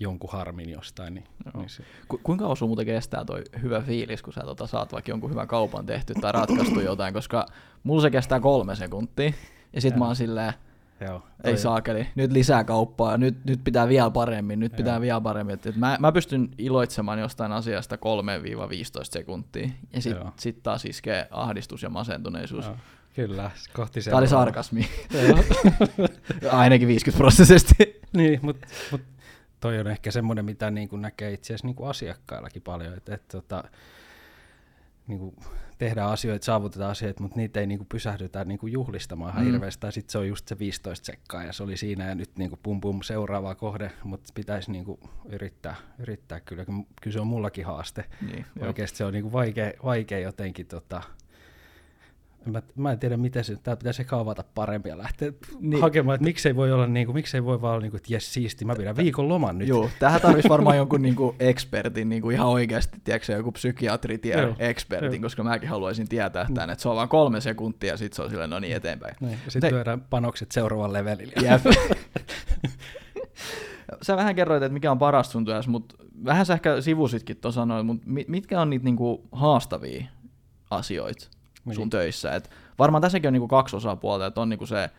[0.00, 1.14] jonkun harmin jostain.
[1.14, 1.82] Niin, niin se.
[2.08, 5.48] Ku, kuinka kauan muuten kestää toi hyvä fiilis, kun sä tota, saat vaikka jonkun hyvän
[5.48, 7.46] kaupan tehty tai ratkaistu jotain, koska
[7.82, 9.32] mulla se kestää kolme sekuntia
[9.72, 10.52] ja sitten mä oon silleen,
[11.00, 14.76] Joo, ei saakeli, nyt lisää kauppaa, nyt, nyt pitää vielä paremmin, nyt Joo.
[14.76, 15.54] pitää vielä paremmin.
[15.54, 17.98] Et, et mä, mä pystyn iloitsemaan jostain asiasta 3-15
[19.02, 22.66] sekuntia, ja sitten sit taas iskee ahdistus ja masentuneisuus.
[22.66, 22.76] Joo.
[23.14, 24.88] Kyllä, kohti Tämä oli sarkasmi.
[26.52, 28.00] Ainakin 50 prosenttisesti.
[28.16, 29.00] niin, mutta mut
[29.64, 33.64] toi on ehkä semmoinen, mitä niin näkee itse asiassa niin asiakkaillakin paljon, että et, tota,
[35.06, 35.36] niin kuin
[35.78, 39.52] tehdään asioita, saavutetaan asioita, mutta niitä ei niin kuin pysähdytä niin kuin juhlistamaan ihan mm.
[39.52, 39.86] hirveästi.
[39.92, 42.60] Sitten se on just se 15 sekkaa ja se oli siinä ja nyt niin kuin
[42.62, 46.64] pum pum seuraava kohde, mutta pitäisi niin kuin yrittää, yrittää kyllä.
[46.64, 48.04] Kyllä se on mullakin haaste.
[48.20, 51.02] Niin, Oikeasti se on niin kuin vaikea, vaikea jotenkin tota,
[52.46, 55.70] mä, mä en tiedä, miten se, tämä pitäisi ehkä avata paremmin ja lähteä Niin.
[55.70, 55.80] niin.
[55.80, 58.34] hakemaan, että miksei voi olla niin kuin, miksei voi vaan olla niin kuin, että jes
[58.34, 59.68] siisti, mä pidän viikon loman nyt.
[59.68, 65.12] Joo, tähän tarvitsisi varmaan jonkun niinku ekspertin, niinku ihan oikeasti, tiedätkö, joku psykiatri Joo, ekspertin,
[65.12, 65.22] joo.
[65.22, 68.30] koska mäkin haluaisin tietää tämän, että se on vain kolme sekuntia ja sitten se on
[68.30, 69.14] silleen, no niin eteenpäin.
[69.20, 71.32] Niin, ja sitten lyödään panokset seuraavan levelille.
[71.42, 71.62] Jep.
[74.02, 77.60] Sä vähän kerroit, että mikä on paras sun työssä, mutta vähän sä ehkä sivusitkin tuossa
[77.60, 80.04] sanoit, mutta mi- mitkä on niitä niinku haastavia
[80.70, 81.28] asioita
[81.72, 81.90] sun Niin.
[81.90, 82.34] töissä?
[82.34, 84.90] Et varmaan tässäkin on niinku kaksi osapuolta, että on niinku se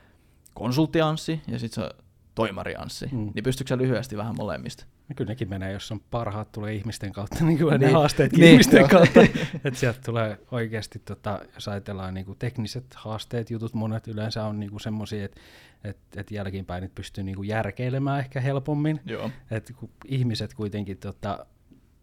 [0.53, 1.89] konsulttianssi ja sitten se
[2.35, 3.05] toimarianssi.
[3.11, 3.31] Mm.
[3.35, 4.85] Niin pystytkö sä lyhyesti vähän molemmista?
[5.09, 7.93] Ja kyllä nekin menee, jos on parhaat tulee ihmisten kautta, niin ne Niin.
[7.93, 8.89] haasteetkin Niin, ihmisten joo.
[8.89, 9.21] kautta.
[9.65, 14.59] että sieltä tulee oikeasti, tota, jos ajatellaan niin kuin tekniset haasteet, jutut monet yleensä on
[14.59, 15.41] niin semmoisia, että
[15.83, 18.99] et, et jälkeenpäin pystyy niin kuin järkeilemään ehkä helpommin.
[19.05, 19.31] Joo.
[19.51, 21.45] että kun ihmiset kuitenkin, tota,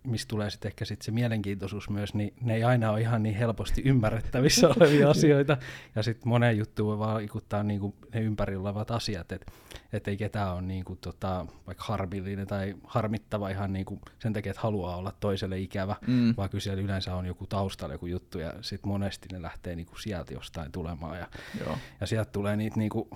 [0.05, 3.35] mistä tulee sitten ehkä sit se mielenkiintoisuus myös, niin ne ei aina ole ihan niin
[3.37, 5.57] helposti ymmärrettävissä olevia asioita.
[5.95, 9.53] Ja sitten moneen juttuun voi vaikuttaa niinku ne ympärillä olevat asiat, että
[9.93, 14.63] et ei ketään ole niinku tota, vaikka harmillinen tai harmittava ihan niinku sen takia, että
[14.63, 16.35] haluaa olla toiselle ikävä, Mm.
[16.37, 19.97] vaan kyllä siellä yleensä on joku taustalla joku juttu ja sitten monesti ne lähtee niinku
[19.97, 21.27] sieltä jostain tulemaan ja
[21.61, 21.79] Joo.
[22.01, 23.09] ja sieltä tulee niitä niinku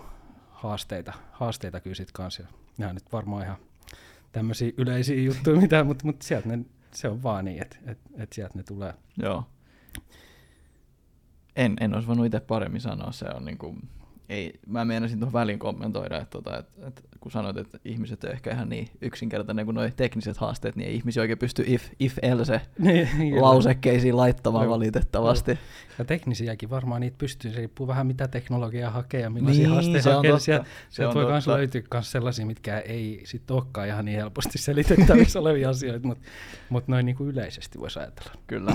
[0.50, 2.42] haasteita, haasteita kyllä sit kanssa.
[2.78, 3.56] Ja nyt varmaan ihan
[4.32, 6.58] tämmöisiä yleisiä juttuja, mitä, mutta, mutta sieltä ne,
[6.96, 8.94] se on vaan niin, että et, et sieltä ne tulee.
[9.22, 9.44] Joo.
[11.56, 13.76] En, en olisi voinut itse paremmin sanoa, se on niinku,
[14.28, 18.30] ei, mä meinasin tuohon väliin kommentoida, että, tota, että, että kun sanoit, että ihmiset on
[18.30, 22.18] ehkä ihan niin yksinkertainen kuin nuo tekniset haasteet, niin ei ihmisiä oikein pysty if, if
[22.22, 24.74] else Niin, lausekkeisiin laittamaan Joo.
[24.74, 25.58] valitettavasti.
[25.98, 30.02] Ja teknisiäkin varmaan niitä pystyy, se riippuu vähän mitä teknologiaa hakee ja millaisia Niin, haasteita
[30.02, 30.30] se on hakee.
[30.30, 30.44] totta.
[30.44, 34.18] Sieltä, Se sieltä on voi myös löytyä myös sellaisia, mitkä ei sit olekaan ihan niin
[34.18, 36.24] helposti selitettävissä olevia asioita, mutta
[36.68, 38.30] mut noin niin kuin yleisesti voisi ajatella.
[38.46, 38.72] Kyllä.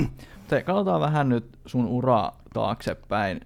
[0.48, 3.42] Te, katsotaan vähän nyt sun uraa taaksepäin.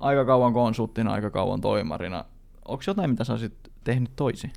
[0.00, 2.24] Aika kauan konsulttina, aika kauan toimarina.
[2.68, 4.52] Onko jotain, mitä sä olisit tehnyt toisin?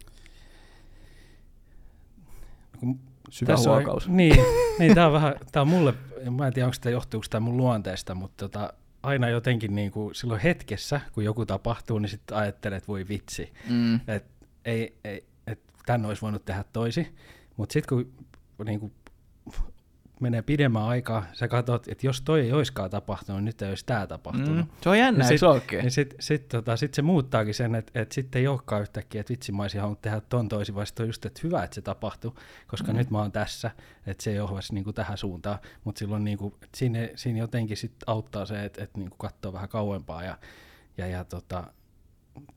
[3.30, 4.08] Syvä Tässä on- huokaus.
[4.20, 4.36] Niin,
[4.80, 5.94] niin tämä on vähän, tää on mulle,
[6.38, 10.16] mä en tiedä onko tämä johtuuko tämä mun luonteesta, mutta tota, aina jotenkin niin kuin
[10.16, 13.96] silloin hetkessä, kun joku tapahtuu, niin sitten ajattelet, että voi vitsi, Mm.
[13.96, 17.16] että ei, ei, et tän olisi voinut tehdä toisi,
[17.58, 18.92] mutta sitten kun niin kuin,
[20.24, 23.86] menee pidemmän aikaa, sä katsot, että jos toi ei olisikaan tapahtunut, niin nyt ei olisi
[23.86, 24.56] tämä tapahtunut.
[24.58, 24.66] Mm.
[24.82, 25.80] Se on jännä, sit- se ookin?
[25.80, 29.32] Niin sitten sit, tota, sit se muuttaakin sen, että et sitten ei olekaan yhtäkkiä, että
[29.32, 31.82] vitsi mä olisin halunnut tehdä ton toisin, vaan sit on just, että hyvä, että se
[31.82, 32.32] tapahtui,
[32.68, 32.98] koska Mm.
[32.98, 33.72] nyt mä oon tässä,
[34.08, 38.46] että se ei ohjaisi niinku tähän suuntaan, mutta silloin niinku, siinä, siinä jotenkin sit auttaa
[38.46, 40.38] se, että et niinku katsoo vähän kauempaa ja,
[40.98, 41.64] ja, ja tota,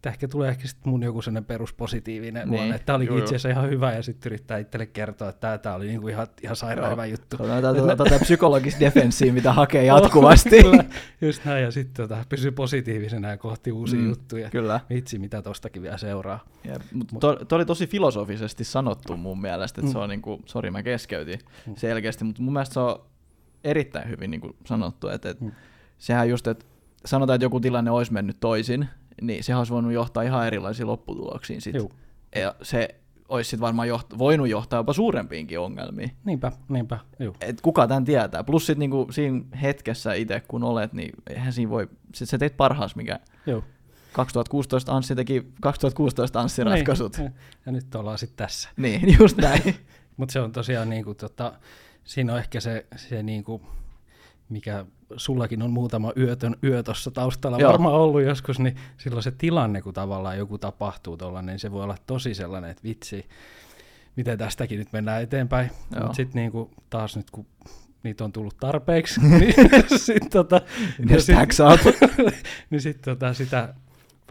[0.02, 3.18] tää ehkä tulee ehkä sit mun joku sellainen peruspositiivinen Niin, niin, luonne, että tämä joo,
[3.18, 6.26] itse asiassa ihan hyvä ja sitten yrittää itselle kertoa, että tämä, tämä oli niinku ihan,
[6.42, 7.36] ihan sairaan hyvä juttu.
[7.36, 10.62] Tätä, tätä, tätä psykologista defenssiä, mitä hakee jatkuvasti.
[10.62, 10.84] Kyllä,
[11.20, 14.50] just näin, ja sitten tota, pysyy positiivisena ja kohti uusia Mm, juttuja.
[14.50, 14.80] Kyllä.
[14.90, 16.44] Vitsi, mitä tostakin vielä seuraa.
[16.64, 19.92] Jep, Mut to, to, oli tosi filosofisesti sanottu mun mielestä, että mm.
[19.92, 21.74] se on niinku, sori mä keskeytin Mm.
[21.76, 23.00] selkeästi, mutta mun mielestä se on
[23.64, 25.52] erittäin hyvin niinku sanottu, että et, Mm.
[25.98, 26.64] sehän just, että
[27.04, 28.88] sanotaan, että joku tilanne olisi mennyt toisin,
[29.22, 31.74] niin sehän olisi voinut johtaa ihan erilaisiin lopputuloksiin sit.
[31.74, 31.92] Juu.
[32.34, 32.94] Ja se
[33.28, 36.10] olisi sit varmaan joht- voinut johtaa jopa suurempiinkin ongelmiin.
[36.24, 37.36] Niinpä, niinpä, juu.
[37.40, 38.44] Et kuka tämän tietää.
[38.44, 42.56] Plus sit niinku siinä hetkessä itse kun olet, niin eihän siinä voi, sit sä teit
[42.56, 43.64] parhaas, mikä Joo.
[44.12, 47.18] 2016 Anssi teki 2016 Anssin ratkaisut.
[47.18, 47.32] Niin,
[47.66, 48.68] ja nyt ollaan sitten tässä.
[48.76, 49.74] Niin, just näin.
[50.16, 51.52] Mutta se on tosiaan, niinku, tota,
[52.04, 53.62] siinä on ehkä se, se niinku,
[54.48, 54.84] mikä
[55.16, 57.72] sullakin on muutama yötön yö tuossa taustalla Joo.
[57.72, 61.82] varmaan ollut joskus, niin silloin se tilanne, kun tavallaan joku tapahtuu tuolla, niin se voi
[61.82, 63.28] olla tosi sellainen, että vitsi,
[64.16, 65.70] miten tästäkin nyt mennään eteenpäin.
[66.00, 67.46] Mutta sitten niinku, taas nyt, kun
[68.02, 69.54] niitä on tullut tarpeeksi, niin
[69.96, 70.60] sitten tota,
[71.18, 71.94] stacks up.
[72.70, 73.74] niin sitten tota sitä,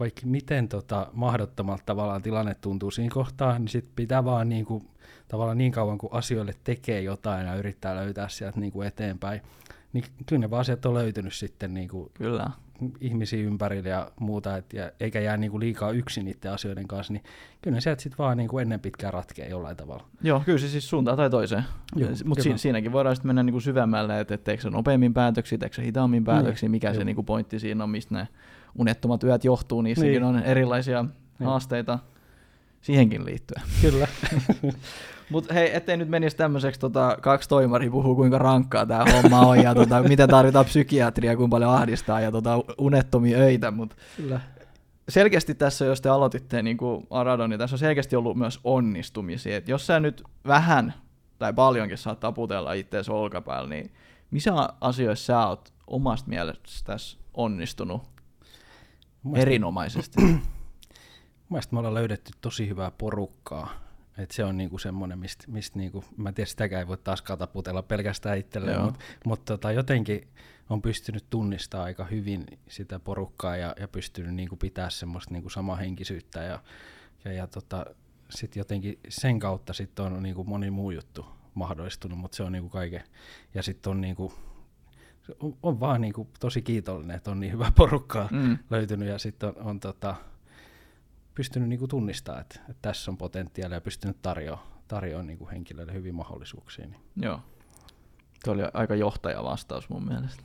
[0.00, 4.82] vaikka miten tota mahdottomalta tavallaan tilanne tuntuu siinä kohtaa, niin sitten pitää vaan niinku,
[5.28, 9.40] tavallaan niin kauan kuin asioille tekee jotain ja yrittää löytää sieltä niinku eteenpäin,
[9.92, 12.50] niin kyllä ne vaan sieltä on löytynyt sitten niinku Kyllä.
[13.00, 17.22] ihmisiä ympärille ja muuta, et, ja, eikä jää niinku liikaa yksin niiden asioiden kanssa, niin
[17.62, 20.04] kyllä ne sieltä sitten vaan niinku ennen pitkään ratkee jollain tavalla.
[20.22, 21.64] Joo, kyllä se siis suuntaan tai toiseen.
[21.96, 25.58] Joo, Mutta si- siinäkin voidaan sitten mennä niinku syvemmälle, että et teekö se nopeammin päätöksiä,
[25.58, 27.04] teekö se hitaammin päätöksiä, mikä se Joo.
[27.04, 28.28] niinku pointti siinä on, mistä ne
[28.78, 30.24] unettomat yöt johtuu, niissäkin Niin.
[30.24, 31.46] on erilaisia Niin.
[31.46, 31.98] haasteita
[32.80, 33.62] siihenkin liittyen.
[33.82, 34.08] Kyllä.
[35.30, 39.62] Mutta hei, ettei nyt menisi tämmöiseksi, tota, kaksi toimaria puhuu kuinka rankkaa tämä homma on
[39.62, 44.40] ja tota, miten tarvitaan psykiatria, kuinka paljon ahdistaa ja tota, unettomia öitä, mutta kyllä.
[45.08, 49.56] selkeästi tässä, jos te aloititte niin kuin Aradon, niin tässä on selkeästi ollut myös onnistumisia.
[49.56, 50.94] Et jos sä nyt vähän
[51.38, 53.92] tai paljonkin saat taputella itseäsi olkapäällä, niin
[54.30, 58.02] missä asioissa sä oot omasta mielestäsi onnistunut
[59.22, 60.22] Mun erinomaisesti?
[61.50, 63.85] Mielestäni me ollaan löydetty tosi hyvää porukkaa.
[64.18, 67.22] Et se on niinku semmoinen, mistä mist niinku, mä en tiedä, sitäkään ei voi taas
[67.22, 70.28] kataputella pelkästään itselleen, mutta mut tota, jotenkin
[70.70, 76.42] on pystynyt tunnistaa aika hyvin sitä porukkaa ja, ja pystynyt niinku pitää semmoista niinku samahenkisyyttä
[76.42, 76.62] ja,
[77.24, 77.86] ja, ja tota,
[78.30, 82.68] sit jotenkin sen kautta sit on niinku moni muu juttu mahdollistunut, mutta se on niinku
[82.68, 83.02] kaiken.
[83.54, 84.32] Ja sitten on niinku,
[85.40, 88.58] on, on vaan niinku tosi kiitollinen, että on niin hyvä porukkaa Mm.
[88.70, 90.14] löytynyt ja sitten on, on tota,
[91.36, 96.14] pystynyt niinku tunnistamaan, että, että tässä on potentiaalia ja pystynyt tarjoamaan tarjoa niinku henkilöille hyvin
[96.14, 96.86] mahdollisuuksia.
[96.86, 97.00] Niin.
[97.16, 97.40] Joo.
[98.44, 100.42] Tuo oli aika johtaja vastaus mun mielestä.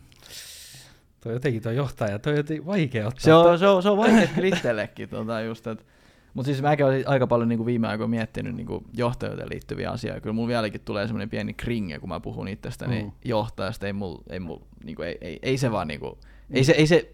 [1.22, 3.22] Toi jotenkin tuo johtaja, toi on jotenkin vaikea ottaa.
[3.24, 5.10] Se on, se on, se on vaikea kyllä itsellekin.
[5.10, 5.86] Tota just, et,
[6.34, 10.22] mutta siis mäkin olen aika paljon niinku viime aikoina miettinyt niinku johtajuuteen liittyviä asioita.
[10.22, 13.12] Kyllä mulla vieläkin tulee semmoinen pieni kringe, kun mä puhun itsestäni Mm.
[13.26, 13.88] johtajasta.
[13.88, 16.18] Ei, mul, ei, mul, niinku, ei, ei, ei, se vaan niinku,
[16.52, 17.12] ei se, ei se,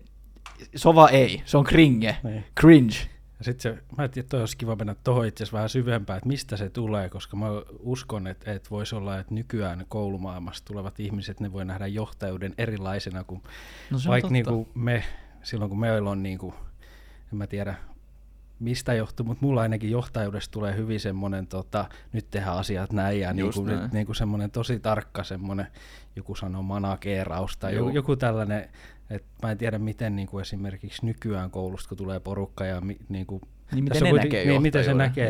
[0.95, 2.43] vaan ei, se on kringe, Niin.
[2.59, 2.95] cringe.
[3.39, 6.17] Ja sit se, mä ajattelin, että toi olisi kiva mennä tuohon itse asiassa vähän syvempään,
[6.17, 7.45] että mistä se tulee, koska mä
[7.79, 13.23] uskon, että, että voisi olla, että nykyään koulumaailmasta tulevat ihmiset, ne voi nähdä johtajuuden erilaisena
[13.23, 13.41] kuin
[13.91, 14.33] No vaikka totta.
[14.33, 15.03] niinku me,
[15.43, 16.53] silloin kun meillä on, niinku,
[17.33, 17.75] en mä tiedä
[18.59, 23.31] mistä johtuu, mutta mulla ainakin johtajuudesta tulee hyvin semmoinen, tota, nyt tehdään asiat näin ja
[23.31, 23.83] Just niinku, näin.
[23.83, 25.67] nyt, niinku semmoinen tosi tarkka semmoinen,
[26.15, 28.69] joku sanoo manageeraus tai joku, joku tällainen,
[29.09, 33.41] että mä en tiedä miten niinku esimerkiksi nykyään koulusta, kun tulee porukka ja mi, niinku,
[33.71, 35.29] niin tässä miten on ne näkee niin, miten se näkee,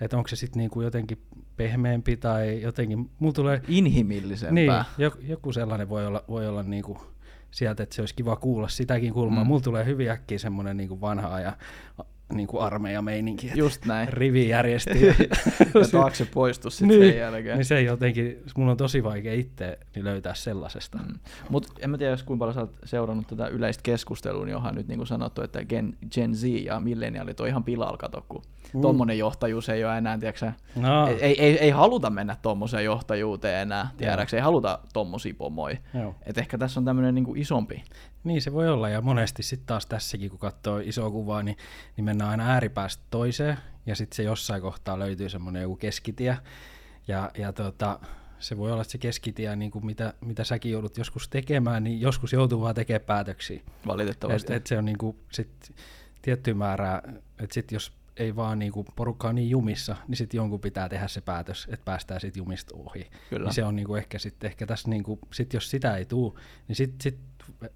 [0.00, 1.18] että onko se sitten niinku jotenkin
[1.56, 4.54] pehmeämpi tai jotenkin, mulla tulee Inhimillisempää.
[4.54, 6.98] niin, joku, joku sellainen voi olla, voi olla niinku
[7.50, 9.44] sieltä, että se olisi kiva kuulla sitäkin kulmaa.
[9.44, 9.48] Mm.
[9.48, 11.54] Mulla tulee hyvin äkkiä semmoinen niinku vanha ajan
[12.32, 14.08] niinku armeija meininki, että Just näin.
[14.08, 15.06] rivi järjesti.
[15.06, 15.14] ja,
[15.92, 17.56] taakse poistu sitten niin, sen jälkeen.
[17.58, 20.98] niin se jotenkin, mun on tosi vaikea itse niin löytää sellaisesta.
[20.98, 21.18] Mm.
[21.48, 24.74] Mutta en mä tiedä, jos kuinka paljon sä oot seurannut tätä yleistä keskustelua, niin onhan
[24.74, 28.42] nyt niin kuin sanottu, että Gen, Gen Z ja milleniaalit on ihan pilalla, kato, kun
[28.72, 28.78] Mm.
[28.78, 28.82] mm.
[28.82, 33.62] tommonen johtajuus ei ole enää, tiedätkö, No, ei, ei, ei, ei, haluta mennä tommoseen johtajuuteen
[33.62, 35.76] enää, tiedäksä, ei haluta tommosia pomoja.
[36.26, 37.82] Et ehkä tässä on tämmöinen niin isompi.
[38.24, 41.56] Niin se voi olla, ja monesti sitten taas tässäkin, kun katsoo isoa kuvaa, niin,
[41.96, 43.56] niin mennään aina ääripäästä toiseen,
[43.86, 46.36] ja sitten se jossain kohtaa löytyy semmoinen joku keskitie,
[47.08, 48.00] ja, ja tota,
[48.38, 52.00] se voi olla, että se keskitie, niin kuin mitä, mitä säkin joudut joskus tekemään, niin
[52.00, 53.56] joskus joutuu vaan tekemään päätöksiä.
[53.56, 54.54] Et, Valitettavasti.
[54.54, 55.72] et se on niin kuin sit
[56.22, 57.02] tietty määrää,
[57.38, 60.88] että sit jos ei vaan niin kuin porukka on niin jumissa, niin sitten jonkun pitää
[60.88, 63.10] tehdä se päätös, että päästään siitä jumista ohi.
[63.30, 63.44] Kyllä.
[63.44, 66.76] Niin se on niinku ehkä sitten, ehkä tässä niinku, sit jos sitä ei tuu, niin
[66.76, 67.18] sit, sit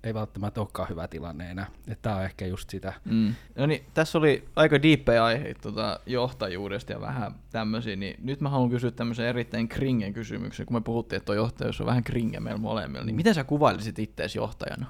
[0.04, 1.66] ei välttämättä olekaan hyvä tilanne enää.
[2.02, 2.92] Tää on ehkä just sitä.
[3.04, 3.34] Mm.
[3.56, 8.48] No niin, tässä oli aika diippejä aiheita tota, johtajuudesta ja vähän tämmöisiä, niin nyt mä
[8.48, 12.40] haluan kysyä tämmöisen erittäin kringen kysymyksen, kun me puhuttiin, että tuo johtajuus on vähän kringe
[12.40, 14.86] meillä molemmilla, niin miten sä kuvailisit itseäsi johtajana?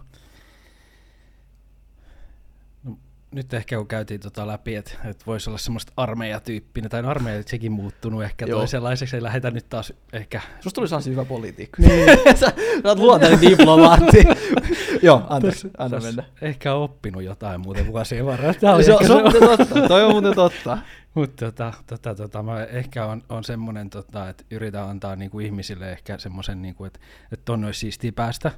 [3.34, 7.72] Nyt ehkä kun käytiin tota läpi, että et voisi olla semmoista armeijatyyppinen, tai armeija sekin
[7.72, 8.58] muuttunut ehkä Joo.
[8.58, 10.40] toisenlaiseksi, ei lähetä nyt taas ehkä...
[10.60, 11.76] Susta tuli saansi hyvä poliitikko.
[11.82, 12.18] Niin.
[12.26, 12.52] sä, sä
[12.84, 14.24] oot luontainen diplomaatti.
[15.02, 16.24] Joo, anteeksi, anna mennä.
[16.42, 18.74] Ehkä oppinut jotain muuten vuosien varrella.
[18.74, 20.78] Oli Se, on- se on muuten totta, toi on muuten totta.
[21.14, 25.92] Mutta tota, tota, tota, mä ehkä on, on semmoinen, tota, että yritän antaa niinku ihmisille
[25.92, 27.00] ehkä semmoisen, niinku, että
[27.32, 28.50] et tonne olisi siistiä päästä.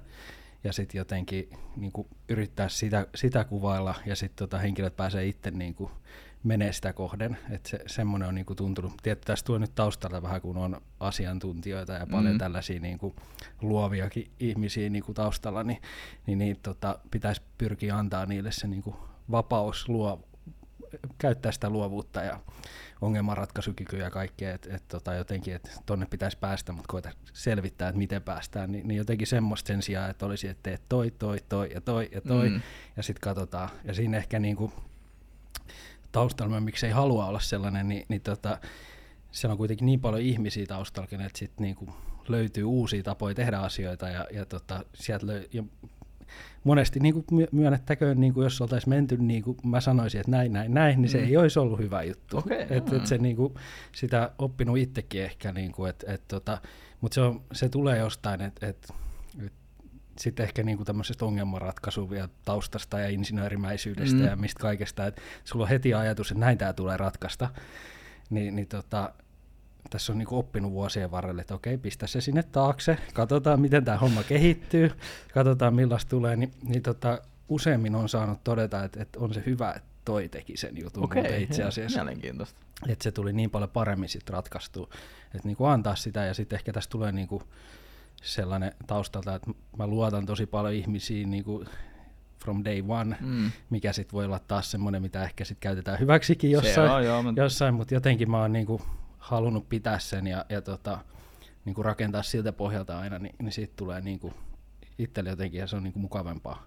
[0.64, 5.90] Ja sitten jotenkin niinku, yrittää sitä, sitä kuvailla ja sitten tota, henkilöt pääsee itse niinku,
[6.44, 7.38] menee sitä kohden.
[7.50, 8.92] Että se, semmoinen on niinku, tuntunut.
[9.02, 12.38] Tietysti tässä tuo nyt taustalla vähän, kun on asiantuntijoita ja paljon Mm.
[12.38, 13.14] tällaisia niinku,
[13.62, 15.82] luoviakin ihmisiä niinku, taustalla, niin,
[16.26, 18.96] niin, niin tota, pitäisi pyrkiä antaa niille se niinku,
[19.30, 20.28] vapaus luo,
[21.18, 22.40] käyttää sitä luovuutta ja
[23.00, 27.98] ongelmanratkaisukykyä ja kaikkea, että et, tota, jotenkin, että tonne pitäisi päästä, mutta koeta selvittää, että
[27.98, 31.70] miten päästään, niin, niin jotenkin semmoista sen sijaan, että olisi, että teet toi, toi, toi
[31.74, 32.60] ja toi ja toi, mm.
[32.96, 33.68] Ja sitten katsotaan.
[33.84, 34.72] Ja siinä ehkä niinku,
[36.12, 38.58] taustalla, miksi ei halua olla sellainen, niin, niin tota,
[39.32, 41.94] siellä on kuitenkin niin paljon ihmisiä taustallakin, että sitten niinku
[42.28, 45.64] löytyy uusia tapoja tehdä asioita ja, ja, tota, sieltä löy- ja
[46.64, 50.52] monesti niin kuin myönnettäköön, niin kuin jos oltaisiin menty, niin kuin mä sanoisin, että näin,
[50.52, 51.24] näin, näin, niin se Mm.
[51.24, 52.38] ei olisi ollut hyvä juttu.
[52.38, 52.96] Okei, et, joo.
[53.00, 53.54] et se niin kuin,
[53.92, 56.58] sitä oppinut itsekin ehkä, niin kuin, et, et, tota,
[57.00, 58.92] mutta se, on, se tulee jostain, että et,
[59.46, 59.52] et,
[60.18, 64.24] sitten ehkä niin kuin tämmöisestä ongelmanratkaisu ja taustasta ja insinöörimäisyydestä Mm.
[64.24, 67.50] ja mistä kaikesta, että sulla on heti ajatus, että näin tämä tulee ratkaista,
[68.30, 69.12] niin, niin tota,
[69.90, 73.98] tässä on niinku oppinut vuosien varrella, että okei, pistä se sinne taakse, katsotaan miten tämä
[73.98, 74.90] homma kehittyy,
[75.34, 79.72] katsotaan millaista tulee, niin, niin tota, useimmin on saanut todeta, että, että on se hyvä,
[79.72, 82.04] että toi teki sen jutun Okei, muuten itse asiassa.
[82.04, 82.60] Mielenkiintoista.
[82.88, 84.88] Että se tuli niin paljon paremmin sitten ratkaistua,
[85.34, 87.42] että niinku antaa sitä ja sitten ehkä tässä tulee niinku
[88.22, 91.68] sellainen taustalta, että mä luotan tosi paljon ihmisiin niin kuin
[92.44, 93.50] from day one, mm.
[93.70, 97.40] mikä sitten voi olla taas semmoinen, mitä ehkä sitten käytetään hyväksikin jossain, on, joo, mutta...
[97.40, 98.82] jossain mutta jotenkin mä oon niin kuin
[99.26, 100.98] halunnut pitää sen ja, ja tota,
[101.64, 104.34] niin kuin rakentaa siltä pohjalta aina, niin, niin siitä tulee niin kuin
[104.98, 106.66] itselle jotenkin ja se on niin kuin mukavampaa,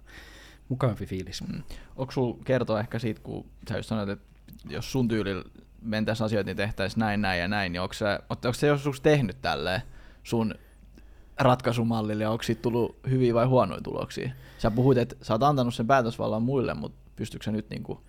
[0.69, 1.41] mukavampi fiilis.
[1.47, 1.63] Mm.
[1.95, 4.25] Onko sulla kertoa ehkä siitä, kun sä just sanoit, että
[4.69, 5.43] jos sun tyylillä
[5.81, 9.41] mentäisiin asioita, niin tehtäisiin näin, näin ja näin, niin onko se, onko se joskus tehnyt
[9.41, 9.81] tälleen
[10.23, 10.55] sun
[11.39, 14.31] ratkaisumallille ja onko siitä tullut hyviä vai huonoja tuloksia?
[14.57, 18.01] Sä puhuit, että sä oot antanut sen päätösvallan muille, mutta pystyykö se nyt niinku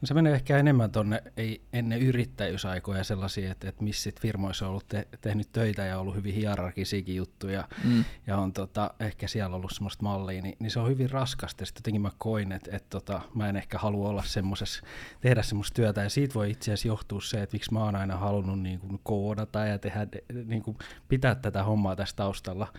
[0.00, 4.70] No se menee ehkä enemmän tuonne ei, ennen yrittäjyysaikoja sellaisia, että, että missä firmoissa on
[4.70, 8.04] ollut te, tehnyt töitä ja ollut hyvin hierarkisiakin juttuja mm.
[8.26, 11.64] ja on tota, ehkä siellä ollut semmoista mallia, niin, niin se on hyvin raskasta.
[11.64, 14.82] Sitten jotenkin mä koin, että, että tota, mä en ehkä halua olla semmoisessa,
[15.20, 18.16] tehdä semmoista työtä ja siitä voi itse asiassa johtua se, että miksi mä oon aina
[18.16, 20.06] halunnut niin kuin koodata ja tehdä,
[20.44, 20.76] niin kuin
[21.08, 22.72] pitää tätä hommaa tässä taustalla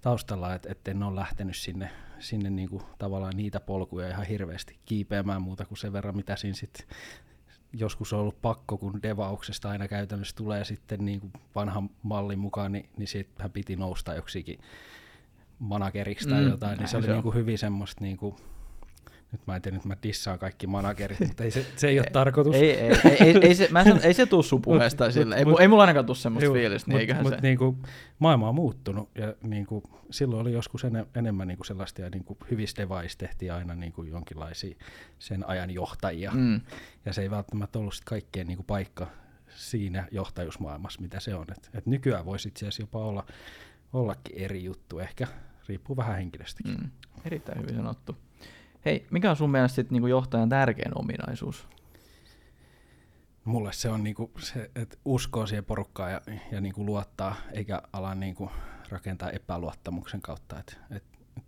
[0.00, 5.42] taustalla, että et en ole lähtenyt sinne, sinne niinku tavallaan niitä polkuja ihan hirveästi kiipeämään
[5.42, 6.86] muuta kuin sen verran, mitä siinä sitten
[7.72, 12.72] joskus on ollut pakko, kun devauksesta aina käytännössä tulee sitten niin kuin vanhan mallin mukaan,
[12.72, 14.58] niin, niin siitähän piti nousta joksikin
[15.58, 18.36] manageriksi tai mm, jotain, niin se oli se niin kuin hyvin semmoista niin kuin,
[19.32, 22.10] nyt mä en tiedä, että mä dissaan kaikki managerit, mutta ei se, se ei ole
[22.12, 22.54] tarkoitus.
[22.54, 25.36] Ei, ei, ei, ei, ei, se, mä sanon, ei se tuu sun puheesta sille.
[25.36, 27.40] Ei, mut, ei mulla ainakaan tuu semmoista fiilistä, niin eiköhän mut, se.
[27.40, 27.78] Niinku,
[28.18, 32.76] maailma on muuttunut ja niinku, silloin oli joskus ene, enemmän niinku sellaista ja niinku, hyvissä
[32.76, 34.76] device tehtiin aina niinku, jonkinlaisia
[35.18, 36.30] sen ajan johtajia.
[36.34, 36.60] Mm.
[37.04, 39.06] Ja se ei välttämättä ollut sit kaikkien niinku, paikka
[39.48, 41.46] siinä johtajuusmaailmassa, mitä se on.
[41.50, 43.26] Et, et nykyään voisi itse asiassa jopa olla,
[43.92, 45.26] ollakin eri juttu ehkä,
[45.68, 46.74] riippuu vähän henkilöstäkin.
[46.74, 46.90] Mm.
[47.24, 48.16] Erittäin hyvin sanottu.
[48.86, 51.68] Hei, mikä on sun mielestä sit niinku johtajan tärkein ominaisuus?
[53.44, 56.20] Mulle se on niinku se, että uskoo siihen porukkaan ja,
[56.52, 58.50] ja niinku luottaa, eikä ala niinku
[58.88, 60.58] rakentaa epäluottamuksen kautta.
[60.58, 61.04] Et, et,
[61.36, 61.44] et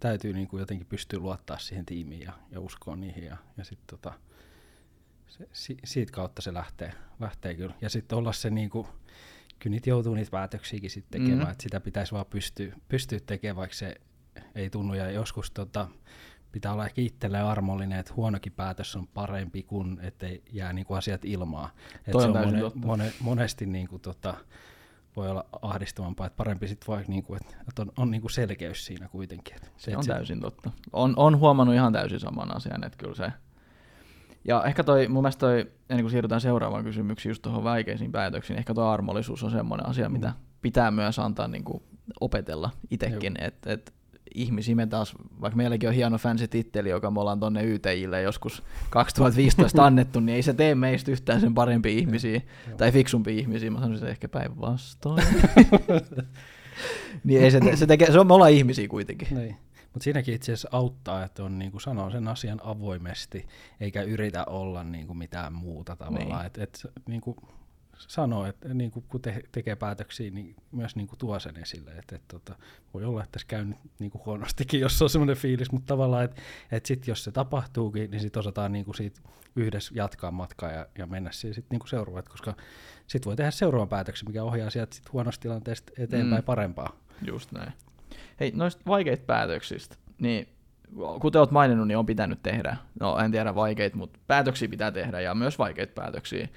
[0.00, 3.24] täytyy niinku jotenkin pystyä luottaa siihen tiimiin ja, ja uskoa niihin.
[3.24, 4.12] Ja, ja sit tota,
[5.26, 7.74] se, si, siitä kautta se lähtee, lähtee kyllä.
[7.80, 8.88] Ja sitten olla se niinku,
[9.58, 11.52] kyllä niitä joutuu niitä päätöksiäkin sitten tekemään, mm-hmm.
[11.52, 13.94] että sitä pitäisi vaan pystyä, pystyä tekemään, vaikka se
[14.54, 14.94] ei tunnu.
[14.94, 15.88] Ja joskus tota,
[16.52, 20.98] pitää olla ehkä itselleen armollinen, että huonokin päätös on parempi kuin ettei jää niin kuin
[20.98, 21.70] asiat ilmaa.
[22.06, 24.34] Et se on mone, mone, monesti niin kuin tota,
[25.16, 28.86] voi olla ahdistavampaa, että parempi sitten vaikka, niin kuin, että on, on niin kuin selkeys
[28.86, 29.54] siinä kuitenkin.
[29.56, 30.70] Että se, se on se, täysin totta.
[30.92, 33.32] On, on huomannut ihan täysin saman asian, että kyllä se.
[34.44, 38.58] Ja ehkä toi, mun mielestä toi, ennen kuin siirrytään seuraavaan kysymyksiin, just tuohon vaikeisiin päätöksiin,
[38.58, 40.12] ehkä tuo armollisuus on semmoinen asia, mm.
[40.12, 40.32] mitä
[40.62, 41.82] pitää myös antaa niin kuin
[42.20, 43.94] opetella itsekin, että et,
[44.34, 44.74] ihmisiä.
[44.74, 49.84] Me taas, vaikka meilläkin on hieno fancy titteli, joka me ollaan tonne YTIlle joskus 2015
[49.86, 52.40] annettu, niin ei se tee meistä yhtään sen parempia ihmisiä
[52.76, 53.70] tai fiksumpia ihmisiä.
[53.70, 55.24] Mä sanoisin ehkä päinvastoin.
[57.24, 59.28] niin ei se, te, se, tekee, se on, me ollaan ihmisiä kuitenkin.
[59.30, 59.56] Niin.
[59.92, 63.46] Mutta siinäkin itse asiassa auttaa, että on niin kuin sanoo sen asian avoimesti,
[63.80, 66.40] eikä yritä olla niin kuin mitään muuta tavallaan.
[66.40, 66.46] Niin.
[66.46, 67.36] Et, et, niin kuin
[68.08, 71.90] sanoo, että niin kuin, kun te, tekee päätöksiä, niin myös niin kuin tuo sen esille.
[71.90, 72.54] Että, että, että
[72.94, 76.24] voi olla, että tässä käy nyt niin kuin huonostikin, jos on semmoinen fiilis, mutta tavallaan,
[76.24, 79.20] että, että sit, jos se tapahtuukin, niin sitten osataan niin kuin siitä
[79.56, 82.56] yhdessä jatkaa matkaa ja, ja mennä siihen sitten niin seuraavaan, koska
[83.06, 86.46] sitten voi tehdä seuraavan päätöksen, mikä ohjaa sieltä sit huonosta tilanteesta eteenpäin mm.
[86.46, 86.96] parempaa.
[87.26, 87.72] Just näin.
[88.40, 90.48] Hei, noista vaikeista päätöksistä, niin
[91.20, 95.20] kuten olet maininnut, niin on pitänyt tehdä, no en tiedä vaikeita, mutta päätöksiä pitää tehdä
[95.20, 96.48] ja myös vaikeita päätöksiä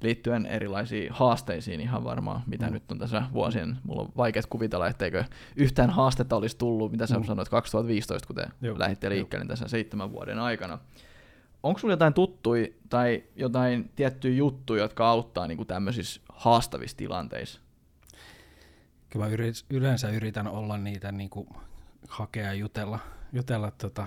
[0.00, 2.72] liittyen erilaisiin haasteisiin ihan varmaan, mitä mm.
[2.72, 5.24] nyt on tässä vuosien, mulla on vaikea kuvitella, etteikö
[5.56, 7.24] yhtään haastetta olisi tullut, mitä sä mm.
[7.24, 8.78] sanoit 2015, kun te Joo.
[8.78, 10.78] lähditte liikkeelle tässä seitsemän vuoden aikana.
[11.62, 17.60] Onko sulla jotain tuttui tai jotain tiettyjä juttuja, jotka auttaa niin kuin tämmöisissä haastavissa tilanteissa?
[19.10, 19.32] Kyllä mä
[19.70, 21.48] yleensä yritän olla niitä niin kuin
[22.08, 22.98] hakea ja jutella,
[23.32, 24.06] jutella tota,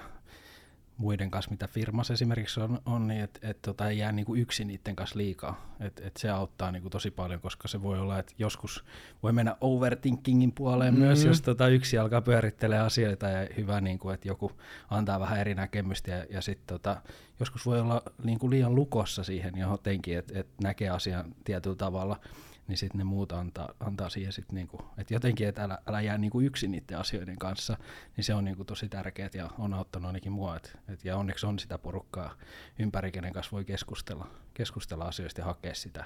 [0.98, 4.68] muiden kanssa, mitä firmassa esimerkiksi on, on niin että et, tota, ei jää niinku yksin
[4.68, 5.76] niiden kanssa liikaa.
[5.80, 8.86] Et, et se auttaa niinku tosi paljon, koska se voi olla, että joskus
[9.24, 11.06] voi mennä overthinkingin puoleen mm-hmm.
[11.06, 14.52] myös, jos tota, yksi alkaa pyörittelee asioita ja hyvä, niinku, että joku
[14.90, 17.02] antaa vähän eri näkemystä ja, ja sitten tota,
[17.40, 22.20] joskus voi olla niinku liian lukossa siihen jotenkin, että et näkee asian tietyllä tavalla
[22.68, 26.18] niin sitten ne muut antaa, antaa siihen sitten niinku, että jotenkin, että älä, älä jää
[26.18, 27.78] niinku yksin niiden asioiden kanssa,
[28.18, 31.46] niin se on niinku tosi tärkeää ja on auttanut ainakin mua, et, et, ja onneksi
[31.46, 32.36] on sitä porukkaa
[32.80, 36.06] ympäri, kenen kanssa voi keskustella, keskustella asioista ja hakea sitä,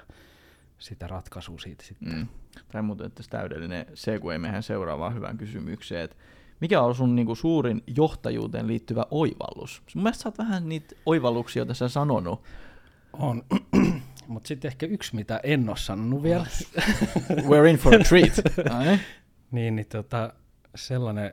[0.78, 2.12] sitä ratkaisua siitä sitten.
[2.12, 2.26] Mm.
[2.72, 6.16] Tai muuten, että täydellinen segue mehän seuraavaan hyvään kysymykseen, että
[6.60, 9.82] mikä on sun niinku suurin johtajuuteen liittyvä oivallus?
[9.94, 12.42] Mun mielestä sä oot vähän niitä oivalluksia tässä sanonut.
[13.12, 13.42] On.
[14.28, 16.46] Mutta sitten ehkä yksi, mitä en ole sanonut vielä.
[17.48, 18.32] We're in for a treat.
[19.50, 20.32] Niin, niin tota,
[20.74, 21.32] sellainen,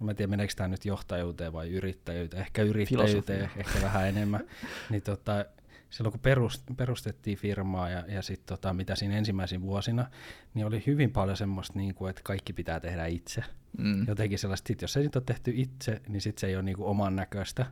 [0.00, 3.60] mä en tiedä meneekö tämä nyt johtajuuteen vai yrittäjyyteen, ehkä yrittäjyyteen, Filosofia.
[3.60, 4.44] ehkä vähän enemmän,
[4.90, 5.44] niin tota,
[5.90, 10.06] silloin kun perust, perustettiin firmaa ja, ja sitten tota, mitä siinä ensimmäisin vuosina,
[10.54, 13.44] niin oli hyvin paljon semmoista, niin kuin, että kaikki pitää tehdä itse.
[13.78, 14.08] Mm.
[14.08, 16.76] Jotenkin sellaista, sit jos se nyt on tehty itse, niin sitten se ei ole niin
[16.76, 17.66] kuin oman näköistä.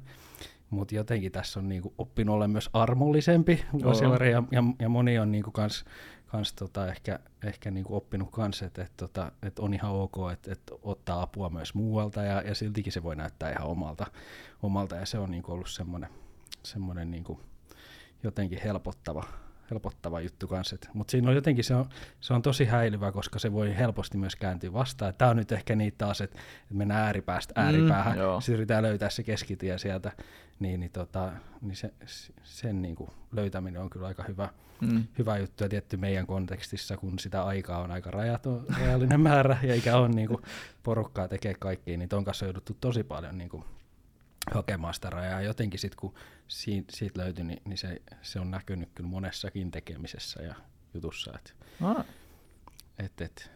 [0.70, 5.32] Mutta jotenkin tässä on niinku oppinut olla myös armollisempi vuosien ja, ja, ja moni on
[5.32, 5.84] niinku kans,
[6.26, 10.52] kans tota ehkä, ehkä niinku oppinut kans, että et tota, et on ihan ok, että
[10.52, 14.06] et ottaa apua myös muualta ja, ja siltikin se voi näyttää ihan omalta,
[14.62, 16.10] omalta ja se on niinku ollut semmoinen
[16.62, 17.40] semmoinen niinku
[18.22, 19.24] jotenkin helpottava,
[19.70, 20.76] helpottava juttu kanssa.
[20.94, 21.88] Mutta siinä on jotenkin se on,
[22.20, 25.14] se on tosi häilyvä, koska se voi helposti myös kääntyä vastaan.
[25.18, 26.38] Tämä on nyt ehkä niitä taas, että
[26.70, 30.12] et mennään ääripäästä Mm, ääripäähän, mm, sitten yritetään löytää se keskitie sieltä,
[30.60, 31.92] niin, niin, tota, niin se,
[32.42, 34.48] sen niin kuin löytäminen on kyllä aika hyvä,
[34.80, 35.04] Mm.
[35.18, 39.74] hyvä juttu ja tietty meidän kontekstissa, kun sitä aikaa on aika rajaton, rajallinen määrä ja
[39.74, 40.42] eikä ole niin kuin
[40.82, 43.64] porukkaa tekee kaikkiin, niin ton kanssa on jouduttu tosi paljon niin kuin
[44.54, 45.40] hakemaan sitä rajaa.
[45.42, 46.14] Jotenkin sitten kun
[46.48, 50.54] siitä, siitä löytyi, niin, niin se, se, on näkynyt kyllä monessakin tekemisessä ja
[50.94, 51.32] jutussa.
[51.34, 52.04] Et, Ah,
[52.98, 53.50] et, et.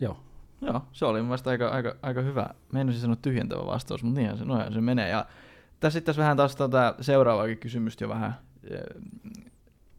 [0.00, 0.20] Joo,
[0.60, 2.46] joo, se oli mun mielestä aika, aika, aika hyvä.
[2.72, 5.08] Meinasin sanoa tyhjentävä vastaus, mutta niinhän se, noinhan se menee.
[5.08, 5.26] Ja
[5.80, 9.02] tässä sitten vähän taas tota seuraavaakin kysymystä jo vähän äh,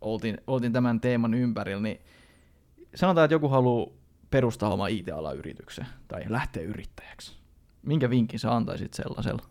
[0.01, 2.01] oltiin, oltiin tämän teeman ympärillä, niin
[2.95, 3.87] sanotaan, että joku haluaa
[4.29, 7.42] perustaa oma IT-alan yrityksen tai lähteä yrittäjäksi.
[7.83, 9.43] Minkä vinkin sä antaisit sellaisella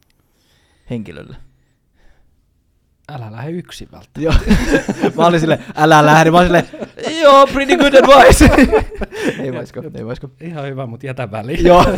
[0.90, 1.36] henkilölle?
[3.08, 4.20] älä lähde yksin välttämättä.
[4.20, 5.12] Joo.
[5.16, 6.30] mä olin silleen, älä lähde.
[6.30, 6.68] Mä olin silleen,
[7.20, 8.50] joo, pretty good advice.
[9.42, 10.30] ei vaisko, ei vaisko.
[10.40, 11.66] Ihan hyvä, mutta jätä väliin.
[11.66, 11.84] Joo.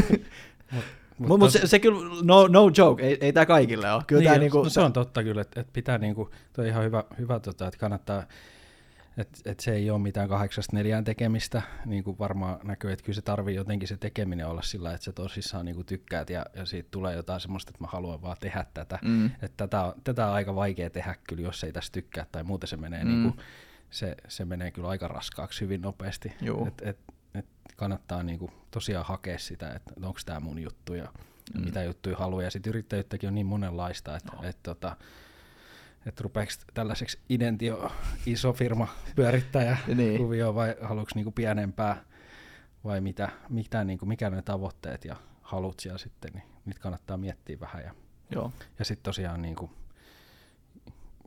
[1.19, 4.03] Mut Mutta mut tos- se, se kyllä, no, no joke, ei, ei tää kaikille ole.
[4.07, 6.69] Kyllä niin, tää niinku, no, se on totta kyllä, että et pitää niinku, toi on
[6.69, 8.23] ihan hyvä, hyvä tota, että kannattaa,
[9.17, 13.17] että et se ei ole mitään kahdeksasta neljään tekemistä, niin kuin varmaan näkyy, että kyllä
[13.17, 16.89] se tarvii jotenkin se tekeminen olla sillä, että sä tosissaan niinku tykkäät ja, ja siitä
[16.91, 18.99] tulee jotain semmoista, että mä haluan vaan tehdä tätä.
[19.03, 19.27] Mm.
[19.27, 22.69] Että tätä, on, tätä on aika vaikea tehdä kyllä, jos ei tästä tykkää tai muuten
[22.69, 23.11] se menee, Mm.
[23.11, 23.17] mm.
[23.23, 23.43] niinku,
[23.91, 26.33] se, se menee kyllä aika raskaaksi hyvin nopeasti.
[26.41, 26.67] Juu.
[26.67, 26.99] Et, et,
[27.35, 27.47] et
[27.77, 31.09] kannattaa niinku tosiaan hakea sitä, että onko tämä mun juttu ja
[31.55, 31.61] Mm.
[31.61, 31.65] mm.
[31.65, 32.43] mitä juttuja haluaa.
[32.43, 34.45] Ja sitten yrittäjyyttäkin on niin monenlaista, että Joo.
[34.45, 34.97] et, tota,
[36.07, 37.93] et rupeeko tällaiseksi identio
[38.27, 40.19] iso firma pyörittäjä Niin.
[40.19, 42.05] kuvio vai haluatko niinku pienempää
[42.85, 47.61] vai mitä, mitä niinku, mikä ne tavoitteet ja halut siellä sitten, niin niitä kannattaa miettiä
[47.61, 47.83] vähän.
[47.85, 47.95] Ja,
[48.31, 48.53] Joo.
[48.79, 49.71] ja sitten tosiaan niinku,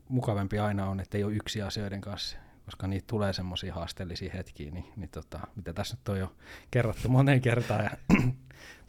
[0.08, 2.36] mukavampi aina on, että ei ole yksi asioiden kanssa,
[2.68, 6.32] koska niitä tulee semmoisia haasteellisia hetkiä, niin, niin tota, mitä tässä nyt on jo
[6.70, 7.84] kerrottu moneen kertaan.
[7.84, 7.90] Ja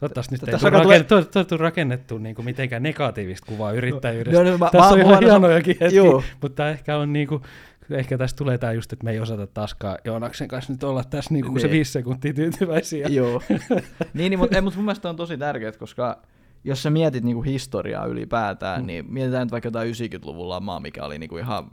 [0.00, 1.44] Toivottavasti nyt ei Tässä tule rakennettu, tulee...
[1.44, 4.42] tule rakennettu niin kuin mitenkään negatiivista kuvaa yrittäjyydestä.
[4.44, 6.02] No, no, mä- tässä mä- on ihan hienojakin hetkiä,
[6.42, 7.42] mutta ehkä on niin kuin,
[7.90, 11.34] ehkä tästä tulee tämä just, että me ei osata taaskaan Joonaksen kanssa nyt olla tässä
[11.34, 11.72] niin kuin se Niin.
[11.74, 13.06] viisi sekuntia tyytyväisiä.
[13.08, 13.42] Joo.
[14.14, 16.22] niin, niin mutta mut mun mielestä on tosi tärkeää, koska
[16.64, 18.86] jos sä mietit niinku historiaa ylipäätään, mm.
[18.86, 21.70] Niin mietitään nyt vaikka jotain 90-luvun lamaa, mikä oli niinku ihan,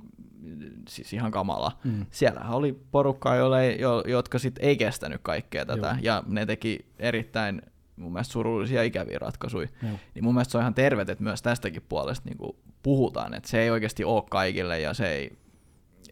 [0.89, 1.71] siis ihan kamala.
[1.83, 2.05] Mm.
[2.11, 5.97] Siellähän oli porukkaa, joille, jo, jotka sit ei kestänyt kaikkea tätä, Joo.
[6.01, 7.61] ja ne teki erittäin
[7.95, 9.67] mun mielestä surullisia ikäviä ratkaisuja.
[9.83, 9.99] Joo.
[10.15, 13.61] Niin mun mielestä se on ihan tervet, että myös tästäkin puolesta niin puhutaan, että se
[13.61, 15.37] ei oikeasti ole kaikille ja se ei,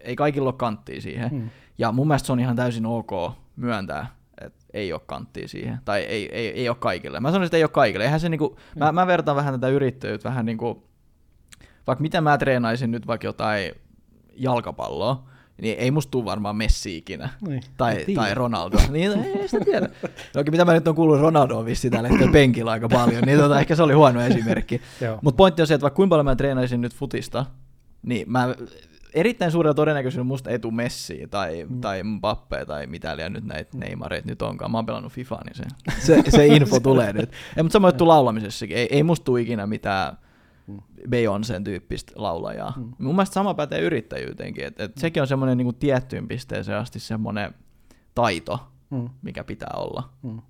[0.01, 1.33] ei kaikilla ole kanttia siihen.
[1.33, 1.49] Mm.
[1.77, 3.11] Ja mun mielestä se on ihan täysin ok
[3.55, 4.07] myöntää,
[4.41, 5.79] että ei ole kanttia siihen.
[5.85, 7.19] Tai ei, ei, ei ole kaikille.
[7.19, 8.03] Mä sanoisin, että ei ole kaikille.
[8.03, 10.87] Eihän se niinku, mä, mä vertaan vähän tätä yrittäjyyttä vähän niinku,
[11.87, 13.71] vaikka mitä mä treenaisin nyt vaikka jotain
[14.35, 15.23] jalkapalloa,
[15.61, 17.29] niin ei musta tule varmaan Messi ikinä.
[17.47, 18.77] Niin, Tai, tai Ronaldo.
[18.89, 19.89] Niin, ei sitä tiedä.
[20.35, 23.59] No, mitä mä nyt on kuullut Ronaldoa vissiin tällä hetkellä penkillä aika paljon, niin tota,
[23.59, 24.81] ehkä se oli huono esimerkki.
[25.21, 27.45] Mutta pointti on se, että vaikka kuinka paljon mä treenaisin nyt futista,
[28.03, 28.55] niin mä
[29.13, 31.81] erittäin suurella todennäköisyydellä musta ei tule Messiä tai, mm.
[31.81, 34.71] tai Mbappé tai mitä liian nyt näitä Neymareita nyt onkaan.
[34.71, 35.63] Mä oon pelannut FIFAa, niin se,
[36.23, 37.31] se, se info tulee nyt.
[37.57, 38.77] Ei, mutta sama juttu laulamisessakin.
[38.77, 40.17] Ei, ei musta tule ikinä mitään
[40.67, 40.81] Mm.
[41.09, 42.73] Beyoncén tyyppistä laulajaa.
[42.77, 42.91] Mm.
[42.99, 44.65] Mun mielestä sama pätee yrittäjyyteenkin.
[44.65, 47.53] Et, et sekin on semmoinen niinku tiettyyn pisteeseen asti semmoinen
[48.15, 48.59] taito,
[48.89, 49.09] Mm.
[49.21, 50.09] mikä pitää olla.
[50.23, 50.41] Mm.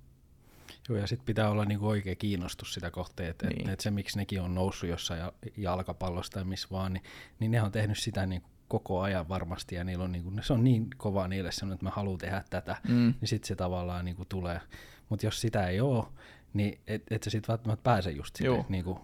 [0.88, 3.58] Joo, ja sitten pitää olla niinku oikea kiinnostus sitä kohteen, että Niin.
[3.58, 3.70] niin.
[3.70, 7.02] et se miksi nekin on noussut jossain ja- jalkapallossa tai missä vaan, niin,
[7.40, 10.64] niin ne on tehnyt sitä niinku koko ajan varmasti, ja niillä on niinku, se on
[10.64, 13.14] niin kova niille semmoinen, että mä haluan tehdä tätä, Mm.
[13.20, 14.60] niin sitten se tavallaan niinku tulee.
[15.08, 16.04] Mutta jos sitä ei ole,
[16.52, 18.64] niin et, et sä sitten välttämättä pääse just sinne.
[18.68, 19.00] Niinku,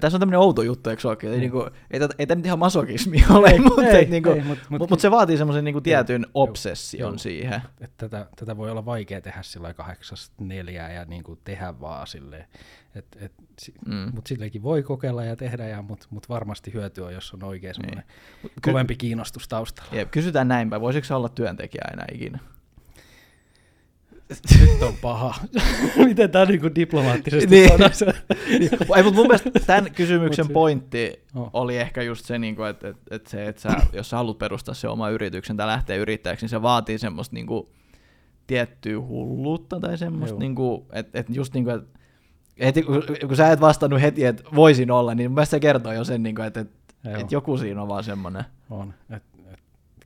[0.00, 1.32] Tässä on tämmöinen outo juttu, eikö olekin?
[1.32, 4.80] Ei, niinku, ei, ei tämä nyt ihan masokismi ole, mutta ei, niinku, ei, mut- mut,
[4.80, 7.18] mut- mut se vaatii semmoisen niinku tietyn Joo, obsession joo.
[7.18, 7.62] siihen.
[7.80, 12.46] et tätä, tätä voi olla vaikea tehdä sillä kahdeksasta neljää ja niinku tehdä vaan silleen.
[12.94, 13.32] Et, et,
[13.86, 14.10] Mm.
[14.14, 17.74] Mutta silleenkin voi kokeilla ja tehdä, ja, mutta mut varmasti hyöty on, jos on oikein
[17.74, 18.04] semmoinen
[18.42, 19.90] Ky- kovempi kiinnostus taustalla.
[19.94, 22.38] Jep, kysytään näinpä, voisiko se olla työntekijä enää ikinä?
[24.60, 25.34] Nyt on paha.
[26.06, 27.68] Miten tämä niinku diplomaattisesti Niin.
[27.68, 28.04] sanoisi?
[28.96, 31.50] Ei, mutta mun mielestä tämän kysymyksen se- pointti Oh.
[31.52, 34.38] oli ehkä just se, niin kuin, että, että, että, se, että sä, jos sä haluat
[34.38, 37.66] perustaa se oma yrityksen tai lähteä yrittäjäksi, niin se vaatii semmoista niin kuin,
[38.46, 41.98] tiettyä hulluutta tai semmoista, niin kuin, että, että just niin kuin, että
[42.60, 45.92] heti, kun, kun sä et vastannut heti, että voisin olla, niin mun mielestä se kertoo
[45.92, 46.74] jo sen, niin kuin, että, että,
[47.18, 48.44] että joku siinä on vaan semmoinen.
[48.70, 48.94] On.
[49.10, 49.22] Et,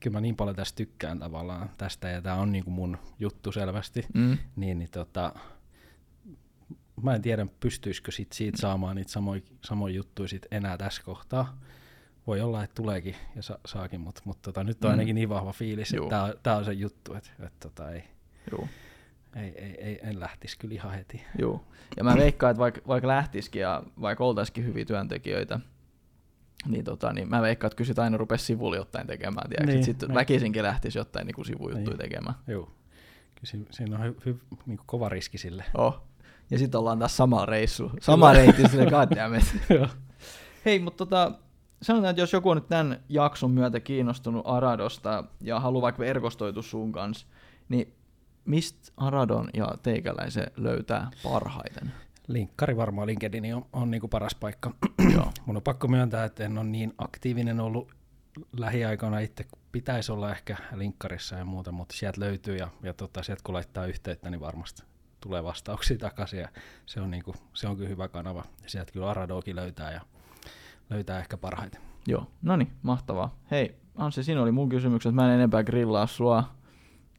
[0.01, 4.07] kyllä mä niin paljon tästä tykkään tavallaan tästä, ja tämä on niinku mun juttu selvästi,
[4.15, 4.39] Mm.
[4.57, 5.33] niin, niin tota,
[7.03, 11.61] mä en tiedä, pystyisikö sit siitä saamaan niitä samoja, samoja juttuja sit enää tässä kohtaa.
[12.27, 14.93] Voi olla, että tuleekin ja sa- saakin, mutta mut tota, nyt on Mm.
[14.93, 16.05] ainakin niin vahva fiilis, Juu.
[16.05, 18.03] että tää, on- se juttu, että et, tota, ei,
[19.37, 21.23] ei, ei, ei, en lähtisi kyllä ihan heti.
[21.39, 21.65] Joo.
[21.97, 25.61] Ja mä veikkaan, että vaikka, vaikka lähtisikin ja vaikka oltaisikin hyviä työntekijöitä,
[26.69, 29.51] niin, tota, niin mä veikkaan, että kyllä sit aina rupesi sivulla jotain tekemään.
[29.51, 30.15] Niin, Niin, sitten niin.
[30.15, 31.99] väkisinkin lähtisi jotain niin sivujuttuja Niin.
[31.99, 32.35] tekemään.
[32.47, 32.65] Joo.
[33.35, 35.65] Kyllä siinä, on hy, hy, niin kova riski sille.
[35.77, 36.03] Oh.
[36.51, 37.95] Ja sitten ollaan taas samalla reissulla.
[38.01, 39.57] Sama reitti sille goddammit.
[40.65, 41.33] Hei, mutta tota,
[41.83, 46.63] sanotaan, että jos joku on nyt tämän jakson myötä kiinnostunut Aradosta ja haluaa vaikka verkostoitua
[46.63, 47.27] sun kanssa,
[47.69, 47.95] niin
[48.45, 51.93] mistä Aradon ja teikäläisen löytää parhaiten?
[52.33, 54.75] Linkkari varmaan LinkedIn on, on niin kuin paras paikka.
[55.15, 55.33] Joo.
[55.47, 57.93] Mun on pakko myöntää, että en ole niin aktiivinen ollut
[58.57, 63.23] lähiaikoina itse, kun pitäisi olla ehkä linkkarissa ja muuta, mutta sieltä löytyy ja, ja tota,
[63.23, 64.83] sieltä kun laittaa yhteyttä, niin varmasti
[65.21, 66.49] tulee vastauksia takaisin ja
[66.87, 68.45] se on, niinku, se on kyllä hyvä kanava.
[68.63, 70.01] Ja sieltä kyllä Aradokin löytää ja
[70.91, 71.81] löytää ehkä parhaiten.
[72.07, 73.37] Joo, no niin, mahtavaa.
[73.51, 75.15] Hei, Anssi, siinä oli mun kysymykset.
[75.15, 76.45] Mä en enempää grillaa sua.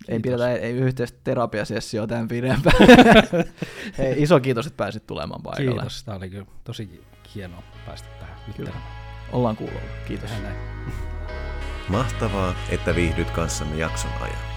[0.07, 2.75] Ei pidetä ei yhteistä terapiasessioa tämän pidempään.
[3.97, 5.71] Hei, iso kiitos, että pääsit tulemaan paikalle.
[5.71, 7.03] Kiitos, tämä oli kyllä tosi
[7.35, 8.83] hienoa päästä tähän juttelemaan.
[9.31, 9.81] Ollaan kuulolla.
[10.07, 10.29] Kiitos.
[11.89, 14.51] Mahtavaa, että viihdyt kanssamme jakson ajan.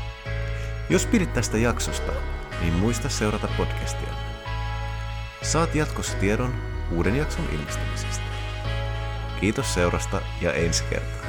[0.90, 2.12] Jos pidit tästä jaksosta,
[2.60, 4.14] niin muista seurata podcastia.
[5.42, 6.54] Saat jatkossa tiedon
[6.92, 8.24] uuden jakson ilmestymisestä.
[9.40, 11.23] Kiitos seurasta ja ensi kertaa.